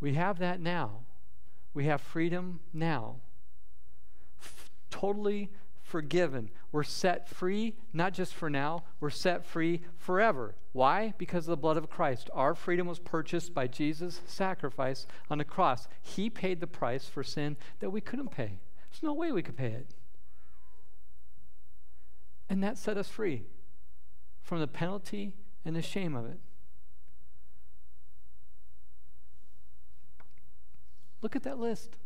We 0.00 0.14
have 0.14 0.40
that 0.40 0.58
now. 0.58 1.02
We 1.74 1.84
have 1.84 2.00
freedom 2.00 2.58
now 2.72 3.20
totally 4.92 5.50
forgiven. 5.82 6.50
We're 6.70 6.84
set 6.84 7.28
free, 7.28 7.74
not 7.92 8.12
just 8.12 8.32
for 8.32 8.48
now, 8.48 8.84
we're 9.00 9.10
set 9.10 9.44
free 9.44 9.82
forever. 9.96 10.54
Why? 10.72 11.12
Because 11.18 11.48
of 11.48 11.50
the 11.50 11.56
blood 11.56 11.76
of 11.76 11.90
Christ. 11.90 12.30
Our 12.32 12.54
freedom 12.54 12.86
was 12.86 12.98
purchased 12.98 13.52
by 13.52 13.66
Jesus' 13.66 14.20
sacrifice 14.26 15.06
on 15.28 15.38
the 15.38 15.44
cross. 15.44 15.88
He 16.00 16.30
paid 16.30 16.60
the 16.60 16.66
price 16.66 17.06
for 17.06 17.24
sin 17.24 17.56
that 17.80 17.90
we 17.90 18.00
couldn't 18.00 18.30
pay. 18.30 18.60
There's 18.90 19.02
no 19.02 19.12
way 19.12 19.32
we 19.32 19.42
could 19.42 19.56
pay 19.56 19.72
it. 19.72 19.94
And 22.48 22.62
that 22.62 22.78
set 22.78 22.96
us 22.96 23.08
free 23.08 23.44
from 24.42 24.60
the 24.60 24.66
penalty 24.66 25.34
and 25.64 25.74
the 25.74 25.82
shame 25.82 26.14
of 26.14 26.26
it. 26.26 26.38
Look 31.22 31.36
at 31.36 31.44
that 31.44 31.58
list. 31.58 31.96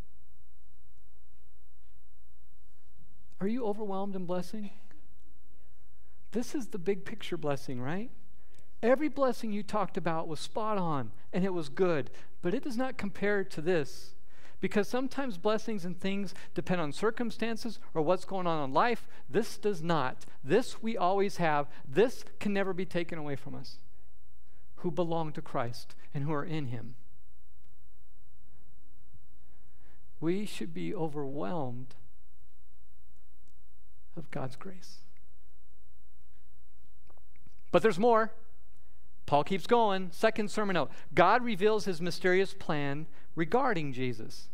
Are 3.40 3.46
you 3.46 3.66
overwhelmed 3.66 4.16
in 4.16 4.24
blessing? 4.24 4.70
This 6.32 6.54
is 6.54 6.68
the 6.68 6.78
big 6.78 7.04
picture 7.04 7.36
blessing, 7.36 7.80
right? 7.80 8.10
Every 8.82 9.08
blessing 9.08 9.52
you 9.52 9.62
talked 9.62 9.96
about 9.96 10.28
was 10.28 10.40
spot 10.40 10.78
on 10.78 11.12
and 11.32 11.44
it 11.44 11.52
was 11.52 11.68
good, 11.68 12.10
but 12.42 12.54
it 12.54 12.64
does 12.64 12.76
not 12.76 12.98
compare 12.98 13.44
to 13.44 13.60
this. 13.60 14.14
Because 14.60 14.88
sometimes 14.88 15.36
blessings 15.36 15.84
and 15.84 15.98
things 15.98 16.34
depend 16.54 16.80
on 16.80 16.92
circumstances 16.92 17.78
or 17.92 18.02
what's 18.02 18.24
going 18.24 18.46
on 18.46 18.64
in 18.64 18.72
life. 18.72 19.06
This 19.28 19.58
does 19.58 19.82
not. 19.82 20.24
This 20.42 20.82
we 20.82 20.96
always 20.96 21.36
have. 21.36 21.68
This 21.86 22.24
can 22.40 22.54
never 22.54 22.72
be 22.72 22.86
taken 22.86 23.18
away 23.18 23.36
from 23.36 23.54
us 23.54 23.78
who 24.76 24.90
belong 24.90 25.32
to 25.32 25.42
Christ 25.42 25.94
and 26.14 26.24
who 26.24 26.32
are 26.32 26.44
in 26.44 26.66
Him. 26.66 26.94
We 30.20 30.46
should 30.46 30.72
be 30.72 30.94
overwhelmed 30.94 31.94
of 34.16 34.30
God's 34.30 34.56
grace. 34.56 34.98
But 37.70 37.82
there's 37.82 37.98
more. 37.98 38.32
Paul 39.26 39.44
keeps 39.44 39.66
going. 39.66 40.10
Second 40.12 40.50
sermon 40.50 40.74
note 40.74 40.90
God 41.14 41.44
reveals 41.44 41.84
his 41.84 42.00
mysterious 42.00 42.54
plan 42.54 43.06
regarding 43.34 43.92
Jesus. 43.92 44.48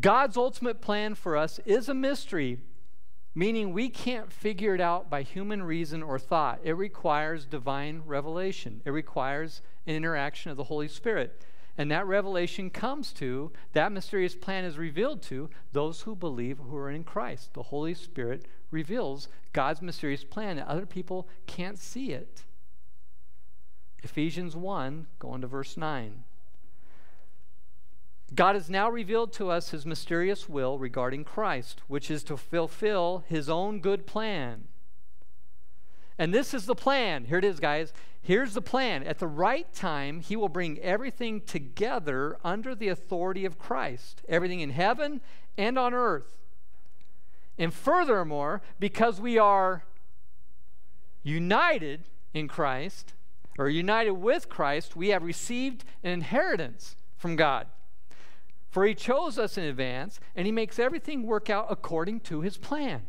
God's 0.00 0.36
ultimate 0.36 0.80
plan 0.80 1.14
for 1.14 1.36
us 1.36 1.58
is 1.66 1.88
a 1.88 1.94
mystery, 1.94 2.58
meaning 3.34 3.72
we 3.72 3.88
can't 3.88 4.32
figure 4.32 4.74
it 4.74 4.80
out 4.80 5.10
by 5.10 5.22
human 5.22 5.62
reason 5.62 6.02
or 6.02 6.18
thought. 6.18 6.60
It 6.62 6.72
requires 6.72 7.44
divine 7.44 8.02
revelation, 8.06 8.82
it 8.84 8.90
requires 8.90 9.62
an 9.86 9.94
interaction 9.94 10.50
of 10.50 10.56
the 10.56 10.64
Holy 10.64 10.88
Spirit. 10.88 11.42
And 11.80 11.90
that 11.90 12.06
revelation 12.06 12.68
comes 12.68 13.10
to, 13.14 13.52
that 13.72 13.90
mysterious 13.90 14.34
plan 14.34 14.66
is 14.66 14.76
revealed 14.76 15.22
to 15.22 15.48
those 15.72 16.02
who 16.02 16.14
believe 16.14 16.58
who 16.58 16.76
are 16.76 16.90
in 16.90 17.04
Christ. 17.04 17.54
The 17.54 17.62
Holy 17.62 17.94
Spirit 17.94 18.44
reveals 18.70 19.28
God's 19.54 19.80
mysterious 19.80 20.22
plan, 20.22 20.58
and 20.58 20.68
other 20.68 20.84
people 20.84 21.26
can't 21.46 21.78
see 21.78 22.12
it. 22.12 22.42
Ephesians 24.02 24.54
1, 24.54 25.06
going 25.18 25.40
to 25.40 25.46
verse 25.46 25.78
9. 25.78 26.24
God 28.34 28.56
has 28.56 28.68
now 28.68 28.90
revealed 28.90 29.32
to 29.32 29.48
us 29.48 29.70
his 29.70 29.86
mysterious 29.86 30.50
will 30.50 30.78
regarding 30.78 31.24
Christ, 31.24 31.80
which 31.88 32.10
is 32.10 32.22
to 32.24 32.36
fulfill 32.36 33.24
his 33.26 33.48
own 33.48 33.80
good 33.80 34.06
plan. 34.06 34.64
And 36.18 36.34
this 36.34 36.52
is 36.52 36.66
the 36.66 36.74
plan. 36.74 37.24
Here 37.24 37.38
it 37.38 37.44
is, 37.46 37.58
guys. 37.58 37.94
Here's 38.22 38.54
the 38.54 38.62
plan. 38.62 39.02
At 39.02 39.18
the 39.18 39.26
right 39.26 39.72
time, 39.72 40.20
he 40.20 40.36
will 40.36 40.48
bring 40.48 40.78
everything 40.80 41.40
together 41.40 42.36
under 42.44 42.74
the 42.74 42.88
authority 42.88 43.44
of 43.44 43.58
Christ, 43.58 44.22
everything 44.28 44.60
in 44.60 44.70
heaven 44.70 45.20
and 45.56 45.78
on 45.78 45.94
earth. 45.94 46.36
And 47.58 47.72
furthermore, 47.72 48.62
because 48.78 49.20
we 49.20 49.38
are 49.38 49.84
united 51.22 52.04
in 52.32 52.48
Christ, 52.48 53.14
or 53.58 53.68
united 53.68 54.12
with 54.12 54.48
Christ, 54.48 54.96
we 54.96 55.08
have 55.08 55.22
received 55.22 55.84
an 56.02 56.12
inheritance 56.12 56.96
from 57.16 57.36
God. 57.36 57.66
For 58.70 58.86
he 58.86 58.94
chose 58.94 59.38
us 59.38 59.58
in 59.58 59.64
advance, 59.64 60.20
and 60.36 60.46
he 60.46 60.52
makes 60.52 60.78
everything 60.78 61.24
work 61.26 61.50
out 61.50 61.66
according 61.68 62.20
to 62.20 62.40
his 62.40 62.56
plan. 62.56 63.02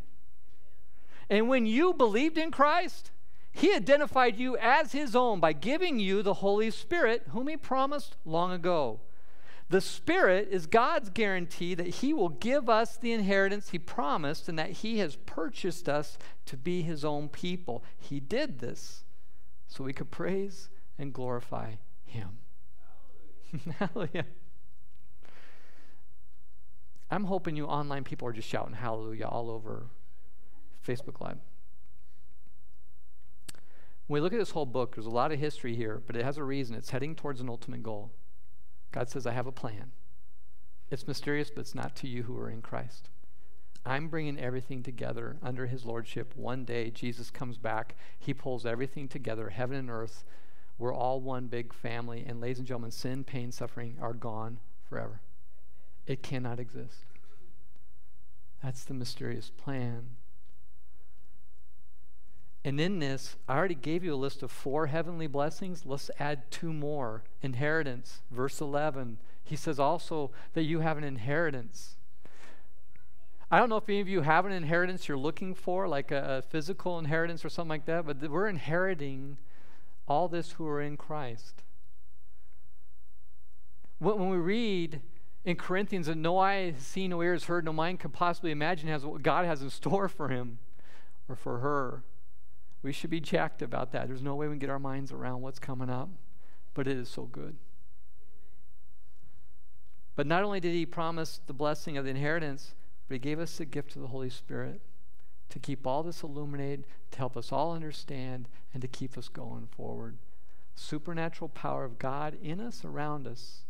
And 1.30 1.48
when 1.48 1.66
you 1.66 1.94
believed 1.94 2.38
in 2.38 2.52
Christ, 2.52 3.12
he 3.52 3.74
identified 3.74 4.38
you 4.38 4.58
as 4.58 4.92
his 4.92 5.16
own 5.16 5.40
by 5.40 5.54
giving 5.54 6.00
you 6.00 6.22
the 6.22 6.36
Holy 6.36 6.72
Spirit, 6.72 7.24
whom 7.30 7.48
he 7.48 7.58
promised 7.58 8.16
long 8.26 8.52
ago. 8.52 9.02
The 9.72 9.80
Spirit 9.80 10.50
is 10.52 10.68
God's 10.68 11.10
guarantee 11.10 11.76
that 11.76 11.88
He 11.88 12.14
will 12.14 12.28
give 12.28 12.70
us 12.70 12.98
the 12.98 13.14
inheritance 13.14 13.70
He 13.70 13.80
promised 13.80 14.50
and 14.50 14.60
that 14.60 14.72
He 14.72 15.00
has 15.00 15.16
purchased 15.16 15.88
us 15.88 16.18
to 16.48 16.58
be 16.58 16.82
His 16.82 17.06
own 17.06 17.30
people. 17.30 17.82
He 17.98 18.20
did 18.20 18.60
this 18.60 19.06
so 19.70 19.86
we 19.86 19.94
could 19.94 20.12
praise 20.12 20.70
and 21.00 21.14
glorify 21.14 21.76
Him. 22.04 22.40
Hallelujah. 23.80 24.26
I'm 27.10 27.24
hoping 27.24 27.56
you 27.56 27.66
online 27.66 28.04
people 28.04 28.28
are 28.28 28.34
just 28.34 28.48
shouting 28.48 28.74
hallelujah 28.74 29.26
all 29.26 29.50
over 29.50 29.88
Facebook 30.86 31.20
Live. 31.20 31.38
When 34.12 34.22
we 34.22 34.24
look 34.26 34.34
at 34.34 34.40
this 34.40 34.52
whole 34.52 34.66
book, 34.66 34.94
there's 34.94 35.06
a 35.06 35.10
lot 35.10 35.32
of 35.32 35.40
history 35.40 35.74
here, 35.74 36.02
but 36.06 36.18
it 36.18 36.26
has 36.26 36.36
a 36.38 36.44
reason. 36.44 36.76
It's 36.76 36.90
heading 36.90 37.16
towards 37.16 37.40
an 37.40 37.48
ultimate 37.48 37.82
goal. 37.82 38.12
God 38.92 39.10
says, 39.10 39.26
I 39.26 39.32
have 39.32 39.48
a 39.48 39.54
plan. 39.54 39.94
It's 40.90 41.08
mysterious, 41.08 41.50
but 41.50 41.62
it's 41.62 41.74
not 41.74 41.96
to 41.96 42.10
you 42.10 42.24
who 42.24 42.38
are 42.38 42.50
in 42.50 42.62
Christ. 42.62 43.08
I'm 43.86 44.10
bringing 44.10 44.38
everything 44.38 44.84
together 44.84 45.38
under 45.42 45.66
his 45.66 45.86
lordship. 45.86 46.34
One 46.36 46.66
day, 46.66 46.90
Jesus 46.90 47.32
comes 47.32 47.58
back. 47.58 47.96
He 48.20 48.34
pulls 48.34 48.66
everything 48.66 49.08
together, 49.08 49.48
heaven 49.48 49.78
and 49.78 49.90
earth. 49.90 50.26
We're 50.78 50.94
all 50.94 51.22
one 51.22 51.48
big 51.48 51.74
family. 51.74 52.26
And, 52.28 52.42
ladies 52.42 52.60
and 52.60 52.68
gentlemen, 52.68 52.92
sin, 52.92 53.24
pain, 53.24 53.54
suffering 53.54 53.96
are 54.02 54.12
gone 54.12 54.60
forever. 54.90 55.22
It 56.06 56.22
cannot 56.22 56.60
exist. 56.60 57.06
That's 58.62 58.84
the 58.84 58.94
mysterious 58.94 59.50
plan. 59.50 60.18
And 62.64 62.80
in 62.80 63.00
this, 63.00 63.38
I 63.48 63.58
already 63.58 63.76
gave 63.76 64.04
you 64.04 64.14
a 64.14 64.16
list 64.16 64.44
of 64.44 64.52
four 64.52 64.88
heavenly 64.88 65.28
blessings. 65.28 65.84
Let's 65.86 66.12
add 66.20 66.50
two 66.52 66.72
more. 66.72 67.24
Inheritance, 67.42 68.22
verse 68.30 68.62
11. 68.62 69.18
He 69.44 69.56
says 69.56 69.80
also 69.80 70.32
that 70.54 70.64
you 70.64 70.82
have 70.82 70.98
an 70.98 71.04
inheritance. 71.04 71.96
I 73.50 73.60
don't 73.60 73.68
know 73.68 73.78
if 73.78 73.90
any 73.90 74.00
of 74.00 74.08
you 74.08 74.22
have 74.22 74.46
an 74.46 74.52
inheritance 74.52 75.08
you're 75.08 75.18
looking 75.18 75.56
for, 75.56 75.88
like 75.88 76.12
a, 76.12 76.38
a 76.38 76.42
physical 76.42 77.00
inheritance 77.00 77.44
or 77.44 77.50
something 77.50 77.70
like 77.70 77.86
that, 77.86 78.06
but 78.06 78.22
we're 78.30 78.48
inheriting 78.48 79.38
all 80.08 80.28
this 80.28 80.52
who 80.52 80.68
are 80.68 80.82
in 80.82 80.98
Christ. 80.98 81.64
When, 84.00 84.20
when 84.20 84.30
we 84.30 84.38
read 84.38 85.02
in 85.44 85.56
Corinthians 85.56 86.08
that 86.08 86.16
no 86.16 86.38
eye 86.38 86.72
has 86.72 86.82
seen, 86.82 87.10
no 87.10 87.22
ear 87.22 87.34
has 87.34 87.46
heard, 87.46 87.66
no 87.66 87.74
mind 87.74 88.00
could 88.00 88.14
possibly 88.14 88.52
imagine 88.52 88.88
has 88.88 89.04
what 89.04 89.24
God 89.24 89.46
has 89.46 89.62
in 89.62 89.70
store 89.70 90.08
for 90.08 90.30
him 90.30 90.60
or 91.28 91.36
for 91.36 91.60
her. 91.60 92.04
We 92.84 92.92
should 92.92 93.10
be 93.10 93.20
jacked 93.20 93.62
about 93.62 93.92
that. 93.92 94.08
There's 94.08 94.24
no 94.24 94.36
way 94.36 94.48
we 94.48 94.54
can 94.54 94.60
get 94.60 94.70
our 94.70 94.80
minds 94.80 95.12
around 95.12 95.42
what's 95.42 95.60
coming 95.60 95.90
up, 95.90 96.10
but 96.74 96.88
it 96.88 96.98
is 96.98 97.10
so 97.10 97.24
good. 97.24 97.56
But 100.16 100.28
not 100.28 100.44
only 100.44 100.60
did 100.60 100.74
he 100.74 100.86
promise 100.86 101.40
the 101.46 101.54
blessing 101.54 101.98
of 101.98 102.06
the 102.06 102.12
inheritance, 102.12 102.74
but 103.08 103.16
he 103.16 103.20
gave 103.20 103.40
us 103.40 103.58
the 103.58 103.66
gift 103.66 103.96
of 103.96 104.02
the 104.02 104.08
Holy 104.08 104.30
Spirit 104.30 104.82
to 105.50 105.60
keep 105.60 105.86
all 105.86 106.02
this 106.02 106.24
illuminated, 106.24 106.86
to 107.12 107.18
help 107.18 107.38
us 107.38 107.52
all 107.52 107.74
understand, 107.74 108.48
and 108.74 108.82
to 108.82 108.88
keep 108.88 109.18
us 109.18 109.28
going 109.28 109.68
forward. 109.68 110.18
Supernatural 110.76 111.50
power 111.50 111.84
of 111.84 112.00
God 112.00 112.38
in 112.42 112.60
us, 112.60 112.84
around 112.86 113.28
us. 113.28 113.62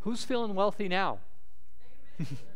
Who's 0.00 0.24
feeling 0.24 0.54
wealthy 0.54 0.88
now? 0.88 1.20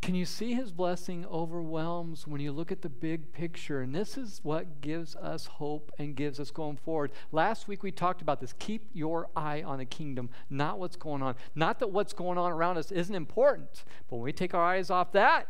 Can 0.00 0.14
you 0.14 0.24
see 0.24 0.54
his 0.54 0.72
blessing 0.72 1.26
overwhelms 1.26 2.26
when 2.26 2.40
you 2.40 2.52
look 2.52 2.72
at 2.72 2.80
the 2.80 2.88
big 2.88 3.32
picture? 3.32 3.82
And 3.82 3.94
this 3.94 4.16
is 4.16 4.40
what 4.42 4.80
gives 4.80 5.14
us 5.16 5.44
hope 5.44 5.92
and 5.98 6.16
gives 6.16 6.40
us 6.40 6.50
going 6.50 6.76
forward. 6.78 7.12
Last 7.32 7.68
week 7.68 7.82
we 7.82 7.92
talked 7.92 8.22
about 8.22 8.40
this. 8.40 8.54
Keep 8.58 8.88
your 8.94 9.28
eye 9.36 9.62
on 9.62 9.78
the 9.78 9.84
kingdom, 9.84 10.30
not 10.48 10.78
what's 10.78 10.96
going 10.96 11.22
on. 11.22 11.34
Not 11.54 11.80
that 11.80 11.88
what's 11.88 12.14
going 12.14 12.38
on 12.38 12.50
around 12.50 12.78
us 12.78 12.90
isn't 12.90 13.14
important, 13.14 13.84
but 14.08 14.16
when 14.16 14.24
we 14.24 14.32
take 14.32 14.54
our 14.54 14.64
eyes 14.64 14.88
off 14.88 15.12
that, 15.12 15.48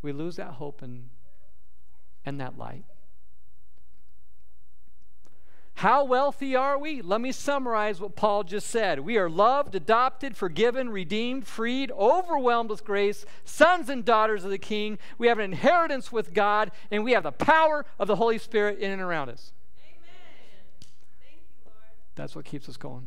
we 0.00 0.12
lose 0.12 0.36
that 0.36 0.52
hope 0.52 0.80
and, 0.80 1.10
and 2.24 2.40
that 2.40 2.56
light. 2.56 2.84
How 5.78 6.02
wealthy 6.02 6.56
are 6.56 6.76
we? 6.76 7.02
Let 7.02 7.20
me 7.20 7.30
summarize 7.30 8.00
what 8.00 8.16
Paul 8.16 8.42
just 8.42 8.66
said. 8.66 8.98
We 8.98 9.16
are 9.16 9.30
loved, 9.30 9.76
adopted, 9.76 10.36
forgiven, 10.36 10.90
redeemed, 10.90 11.46
freed, 11.46 11.92
overwhelmed 11.92 12.68
with 12.68 12.84
grace, 12.84 13.24
sons 13.44 13.88
and 13.88 14.04
daughters 14.04 14.42
of 14.42 14.50
the 14.50 14.58
King. 14.58 14.98
We 15.18 15.28
have 15.28 15.38
an 15.38 15.44
inheritance 15.44 16.10
with 16.10 16.34
God, 16.34 16.72
and 16.90 17.04
we 17.04 17.12
have 17.12 17.22
the 17.22 17.30
power 17.30 17.86
of 17.96 18.08
the 18.08 18.16
Holy 18.16 18.38
Spirit 18.38 18.80
in 18.80 18.90
and 18.90 19.00
around 19.00 19.28
us. 19.28 19.52
Amen. 19.84 20.00
Thank 21.22 21.42
you, 21.42 21.54
Lord. 21.64 21.76
That's 22.16 22.34
what 22.34 22.44
keeps 22.44 22.68
us 22.68 22.76
going. 22.76 23.06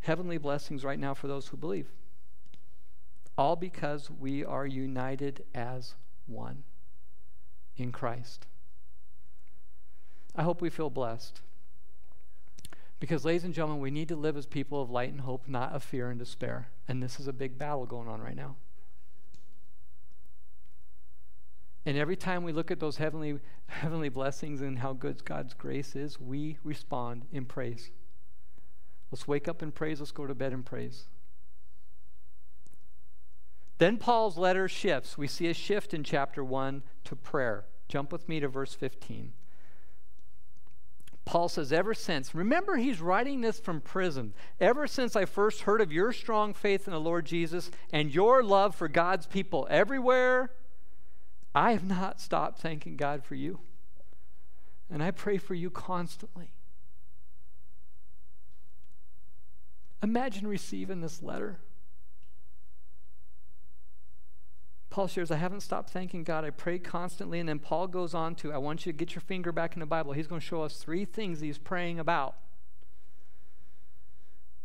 Heavenly 0.00 0.38
blessings 0.38 0.82
right 0.82 0.98
now 0.98 1.12
for 1.12 1.26
those 1.28 1.48
who 1.48 1.58
believe. 1.58 1.92
All 3.36 3.56
because 3.56 4.10
we 4.10 4.46
are 4.46 4.66
united 4.66 5.44
as 5.54 5.94
one 6.24 6.62
in 7.76 7.92
Christ. 7.92 8.46
I 10.34 10.42
hope 10.42 10.60
we 10.60 10.70
feel 10.70 10.90
blessed. 10.90 11.40
Because, 13.00 13.24
ladies 13.24 13.44
and 13.44 13.52
gentlemen, 13.52 13.80
we 13.80 13.90
need 13.90 14.08
to 14.08 14.16
live 14.16 14.36
as 14.36 14.46
people 14.46 14.80
of 14.80 14.90
light 14.90 15.10
and 15.10 15.22
hope, 15.22 15.48
not 15.48 15.72
of 15.72 15.82
fear 15.82 16.08
and 16.08 16.18
despair. 16.18 16.68
And 16.86 17.02
this 17.02 17.18
is 17.18 17.26
a 17.26 17.32
big 17.32 17.58
battle 17.58 17.84
going 17.84 18.08
on 18.08 18.20
right 18.22 18.36
now. 18.36 18.56
And 21.84 21.98
every 21.98 22.16
time 22.16 22.44
we 22.44 22.52
look 22.52 22.70
at 22.70 22.78
those 22.78 22.98
heavenly, 22.98 23.40
heavenly 23.66 24.08
blessings 24.08 24.60
and 24.60 24.78
how 24.78 24.92
good 24.92 25.24
God's 25.24 25.52
grace 25.52 25.96
is, 25.96 26.20
we 26.20 26.58
respond 26.62 27.26
in 27.32 27.44
praise. 27.44 27.90
Let's 29.10 29.26
wake 29.26 29.48
up 29.48 29.62
in 29.62 29.72
praise. 29.72 30.00
Let's 30.00 30.12
go 30.12 30.26
to 30.26 30.34
bed 30.34 30.52
in 30.52 30.62
praise. 30.62 31.06
Then 33.78 33.96
Paul's 33.96 34.38
letter 34.38 34.68
shifts. 34.68 35.18
We 35.18 35.26
see 35.26 35.48
a 35.48 35.54
shift 35.54 35.92
in 35.92 36.04
chapter 36.04 36.44
1 36.44 36.84
to 37.04 37.16
prayer. 37.16 37.64
Jump 37.88 38.12
with 38.12 38.28
me 38.28 38.38
to 38.38 38.46
verse 38.46 38.74
15. 38.74 39.32
Paul 41.24 41.48
says, 41.48 41.72
Ever 41.72 41.94
since, 41.94 42.34
remember 42.34 42.76
he's 42.76 43.00
writing 43.00 43.40
this 43.40 43.60
from 43.60 43.80
prison. 43.80 44.34
Ever 44.60 44.86
since 44.86 45.14
I 45.14 45.24
first 45.24 45.62
heard 45.62 45.80
of 45.80 45.92
your 45.92 46.12
strong 46.12 46.52
faith 46.52 46.86
in 46.86 46.92
the 46.92 47.00
Lord 47.00 47.26
Jesus 47.26 47.70
and 47.92 48.12
your 48.12 48.42
love 48.42 48.74
for 48.74 48.88
God's 48.88 49.26
people 49.26 49.66
everywhere, 49.70 50.50
I 51.54 51.72
have 51.72 51.84
not 51.84 52.20
stopped 52.20 52.58
thanking 52.58 52.96
God 52.96 53.24
for 53.24 53.34
you. 53.34 53.60
And 54.90 55.02
I 55.02 55.10
pray 55.10 55.38
for 55.38 55.54
you 55.54 55.70
constantly. 55.70 56.52
Imagine 60.02 60.46
receiving 60.46 61.00
this 61.00 61.22
letter. 61.22 61.60
Paul 64.92 65.06
shares, 65.06 65.30
I 65.30 65.36
haven't 65.36 65.62
stopped 65.62 65.88
thanking 65.88 66.22
God. 66.22 66.44
I 66.44 66.50
pray 66.50 66.78
constantly. 66.78 67.40
And 67.40 67.48
then 67.48 67.58
Paul 67.58 67.86
goes 67.86 68.12
on 68.12 68.34
to, 68.36 68.52
I 68.52 68.58
want 68.58 68.84
you 68.84 68.92
to 68.92 68.96
get 68.96 69.14
your 69.14 69.22
finger 69.22 69.50
back 69.50 69.72
in 69.72 69.80
the 69.80 69.86
Bible. 69.86 70.12
He's 70.12 70.26
going 70.26 70.42
to 70.42 70.46
show 70.46 70.60
us 70.60 70.76
three 70.76 71.06
things 71.06 71.40
he's 71.40 71.56
praying 71.56 71.98
about. 71.98 72.34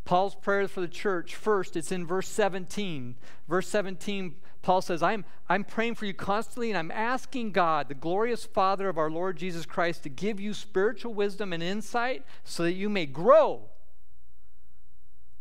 Paul's 0.03 0.35
prayers 0.35 0.69
for 0.69 0.81
the 0.81 0.89
church, 0.89 1.35
first, 1.35 1.77
it's 1.77 1.93
in 1.93 2.05
verse 2.05 2.27
17. 2.27 3.15
Verse 3.47 3.69
17, 3.69 4.35
Paul 4.61 4.81
says, 4.81 5.01
I'm, 5.01 5.23
I'm 5.47 5.63
praying 5.63 5.95
for 5.95 6.05
you 6.05 6.13
constantly, 6.13 6.71
and 6.71 6.77
I'm 6.77 6.91
asking 6.91 7.53
God, 7.53 7.87
the 7.87 7.93
glorious 7.93 8.43
Father 8.43 8.89
of 8.89 8.97
our 8.97 9.09
Lord 9.09 9.37
Jesus 9.37 9.65
Christ, 9.65 10.03
to 10.03 10.09
give 10.09 10.41
you 10.41 10.53
spiritual 10.53 11.13
wisdom 11.13 11.53
and 11.53 11.63
insight 11.63 12.25
so 12.43 12.63
that 12.63 12.73
you 12.73 12.89
may 12.89 13.05
grow 13.05 13.69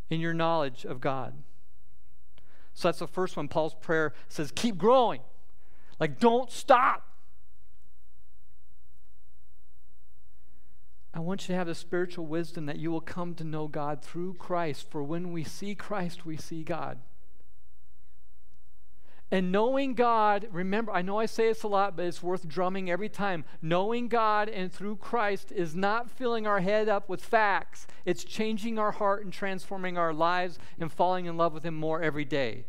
in 0.09 0.21
your 0.21 0.33
knowledge 0.33 0.85
of 0.85 1.01
God. 1.01 1.33
So 2.77 2.89
that's 2.89 2.99
the 2.99 3.07
first 3.07 3.35
one. 3.35 3.47
Paul's 3.47 3.73
prayer 3.73 4.13
says, 4.29 4.51
keep 4.53 4.77
growing. 4.77 5.21
Like, 5.99 6.19
don't 6.19 6.51
stop. 6.51 7.07
I 11.11 11.19
want 11.21 11.41
you 11.41 11.53
to 11.53 11.57
have 11.57 11.65
the 11.65 11.73
spiritual 11.73 12.27
wisdom 12.27 12.67
that 12.67 12.77
you 12.77 12.91
will 12.91 13.01
come 13.01 13.33
to 13.33 13.43
know 13.43 13.67
God 13.67 14.03
through 14.03 14.35
Christ. 14.35 14.91
For 14.91 15.01
when 15.01 15.31
we 15.31 15.43
see 15.43 15.73
Christ, 15.73 16.23
we 16.23 16.37
see 16.37 16.61
God. 16.61 16.99
And 19.29 19.51
knowing 19.51 19.93
God, 19.93 20.47
remember, 20.51 20.93
I 20.93 21.01
know 21.01 21.19
I 21.19 21.25
say 21.25 21.47
this 21.47 21.63
a 21.63 21.67
lot, 21.67 21.97
but 21.97 22.05
it's 22.05 22.23
worth 22.23 22.47
drumming 22.47 22.89
every 22.89 23.09
time. 23.09 23.43
Knowing 23.61 24.07
God 24.07 24.47
and 24.47 24.71
through 24.71 24.95
Christ 24.97 25.51
is 25.51 25.75
not 25.75 26.09
filling 26.09 26.47
our 26.47 26.61
head 26.61 26.87
up 26.87 27.09
with 27.09 27.21
facts, 27.21 27.87
it's 28.05 28.23
changing 28.23 28.79
our 28.79 28.91
heart 28.91 29.25
and 29.25 29.33
transforming 29.33 29.97
our 29.97 30.13
lives 30.13 30.59
and 30.79 30.91
falling 30.91 31.25
in 31.25 31.35
love 31.35 31.53
with 31.53 31.63
Him 31.63 31.75
more 31.75 32.01
every 32.01 32.23
day. 32.23 32.65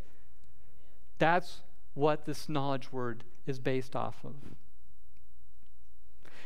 That's 1.17 1.61
what 1.93 2.25
this 2.25 2.49
knowledge 2.49 2.91
word 2.91 3.23
is 3.45 3.59
based 3.59 3.95
off 3.95 4.17
of. 4.25 4.35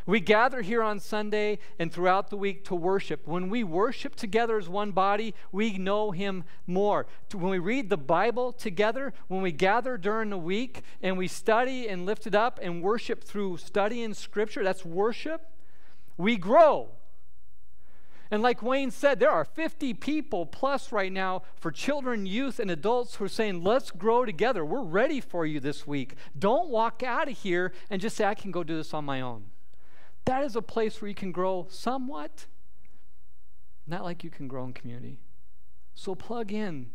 We 0.05 0.19
gather 0.19 0.61
here 0.61 0.83
on 0.83 0.99
Sunday 0.99 1.59
and 1.79 1.91
throughout 1.91 2.29
the 2.29 2.37
week 2.37 2.65
to 2.65 2.75
worship. 2.75 3.25
When 3.25 3.49
we 3.49 3.63
worship 3.63 4.15
together 4.15 4.57
as 4.57 4.67
one 4.67 4.91
body, 4.91 5.33
we 5.51 5.77
know 5.77 6.11
Him 6.11 6.43
more. 6.67 7.05
When 7.33 7.51
we 7.51 7.59
read 7.59 7.89
the 7.89 7.97
Bible 7.97 8.51
together, 8.51 9.13
when 9.27 9.41
we 9.41 9.51
gather 9.51 9.97
during 9.97 10.29
the 10.29 10.37
week 10.37 10.81
and 11.01 11.17
we 11.17 11.27
study 11.27 11.87
and 11.87 12.05
lift 12.05 12.27
it 12.27 12.35
up 12.35 12.59
and 12.61 12.81
worship 12.81 13.23
through 13.23 13.57
studying 13.57 14.13
Scripture, 14.13 14.63
that's 14.63 14.83
worship, 14.83 15.47
we 16.17 16.35
grow. 16.35 16.89
And 18.29 18.41
like 18.41 18.63
Wayne 18.63 18.89
said, 18.91 19.19
there 19.19 19.29
are 19.29 19.45
50 19.45 19.93
people 19.93 20.47
plus 20.47 20.91
right 20.91 21.11
now 21.11 21.43
for 21.55 21.71
children, 21.71 22.25
youth, 22.25 22.59
and 22.59 22.71
adults 22.71 23.15
who 23.15 23.25
are 23.25 23.29
saying, 23.29 23.63
let's 23.63 23.91
grow 23.91 24.25
together. 24.25 24.65
We're 24.65 24.81
ready 24.81 25.21
for 25.21 25.45
you 25.45 25.59
this 25.59 25.85
week. 25.85 26.15
Don't 26.37 26.69
walk 26.69 27.03
out 27.03 27.29
of 27.29 27.37
here 27.37 27.73
and 27.91 28.01
just 28.01 28.17
say, 28.17 28.25
I 28.25 28.33
can 28.33 28.49
go 28.49 28.63
do 28.63 28.75
this 28.75 28.93
on 28.93 29.05
my 29.05 29.21
own. 29.21 29.43
That 30.25 30.43
is 30.43 30.55
a 30.55 30.61
place 30.61 31.01
where 31.01 31.09
you 31.09 31.15
can 31.15 31.31
grow 31.31 31.67
somewhat, 31.69 32.45
not 33.85 34.03
like 34.03 34.23
you 34.23 34.29
can 34.29 34.47
grow 34.47 34.63
in 34.65 34.73
community. 34.73 35.19
So 35.95 36.15
plug 36.15 36.51
in 36.51 36.91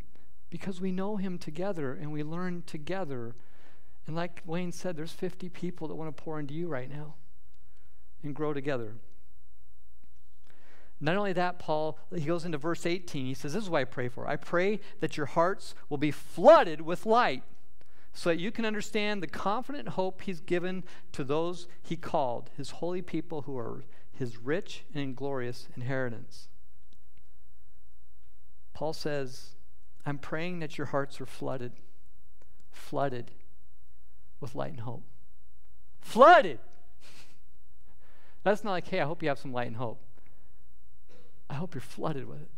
because 0.50 0.80
we 0.80 0.92
know 0.92 1.16
Him 1.16 1.38
together 1.38 1.92
and 1.92 2.12
we 2.12 2.22
learn 2.22 2.62
together. 2.66 3.34
And 4.06 4.16
like 4.16 4.42
Wayne 4.46 4.72
said, 4.72 4.96
there's 4.96 5.12
50 5.12 5.48
people 5.50 5.88
that 5.88 5.94
want 5.94 6.14
to 6.14 6.22
pour 6.22 6.40
into 6.40 6.54
you 6.54 6.68
right 6.68 6.90
now 6.90 7.14
and 8.22 8.34
grow 8.34 8.54
together. 8.54 8.94
Not 11.00 11.16
only 11.16 11.32
that, 11.34 11.58
Paul, 11.58 11.98
he 12.12 12.24
goes 12.24 12.44
into 12.44 12.58
verse 12.58 12.84
18. 12.84 13.26
He 13.26 13.34
says, 13.34 13.52
This 13.52 13.64
is 13.64 13.70
what 13.70 13.78
I 13.78 13.84
pray 13.84 14.08
for. 14.08 14.26
I 14.26 14.36
pray 14.36 14.80
that 15.00 15.16
your 15.16 15.26
hearts 15.26 15.74
will 15.88 15.98
be 15.98 16.10
flooded 16.10 16.80
with 16.80 17.06
light 17.06 17.44
so 18.12 18.30
that 18.30 18.38
you 18.38 18.50
can 18.50 18.64
understand 18.64 19.22
the 19.22 19.26
confident 19.26 19.90
hope 19.90 20.22
he's 20.22 20.40
given 20.40 20.84
to 21.12 21.22
those 21.22 21.68
he 21.82 21.96
called, 21.96 22.50
his 22.56 22.70
holy 22.70 23.02
people 23.02 23.42
who 23.42 23.56
are 23.56 23.84
his 24.12 24.38
rich 24.38 24.84
and 24.94 25.14
glorious 25.14 25.68
inheritance. 25.76 26.48
Paul 28.74 28.92
says, 28.92 29.54
I'm 30.04 30.18
praying 30.18 30.60
that 30.60 30.78
your 30.78 30.88
hearts 30.88 31.20
are 31.20 31.26
flooded, 31.26 31.72
flooded 32.70 33.30
with 34.40 34.54
light 34.54 34.70
and 34.70 34.80
hope. 34.80 35.04
Flooded! 36.00 36.58
That's 38.42 38.64
not 38.64 38.72
like, 38.72 38.88
hey, 38.88 39.00
I 39.00 39.04
hope 39.04 39.22
you 39.22 39.28
have 39.28 39.38
some 39.38 39.52
light 39.52 39.66
and 39.68 39.76
hope. 39.76 40.02
I 41.50 41.54
hope 41.54 41.74
you're 41.74 41.80
flooded 41.82 42.26
with 42.26 42.42
it. 42.42 42.50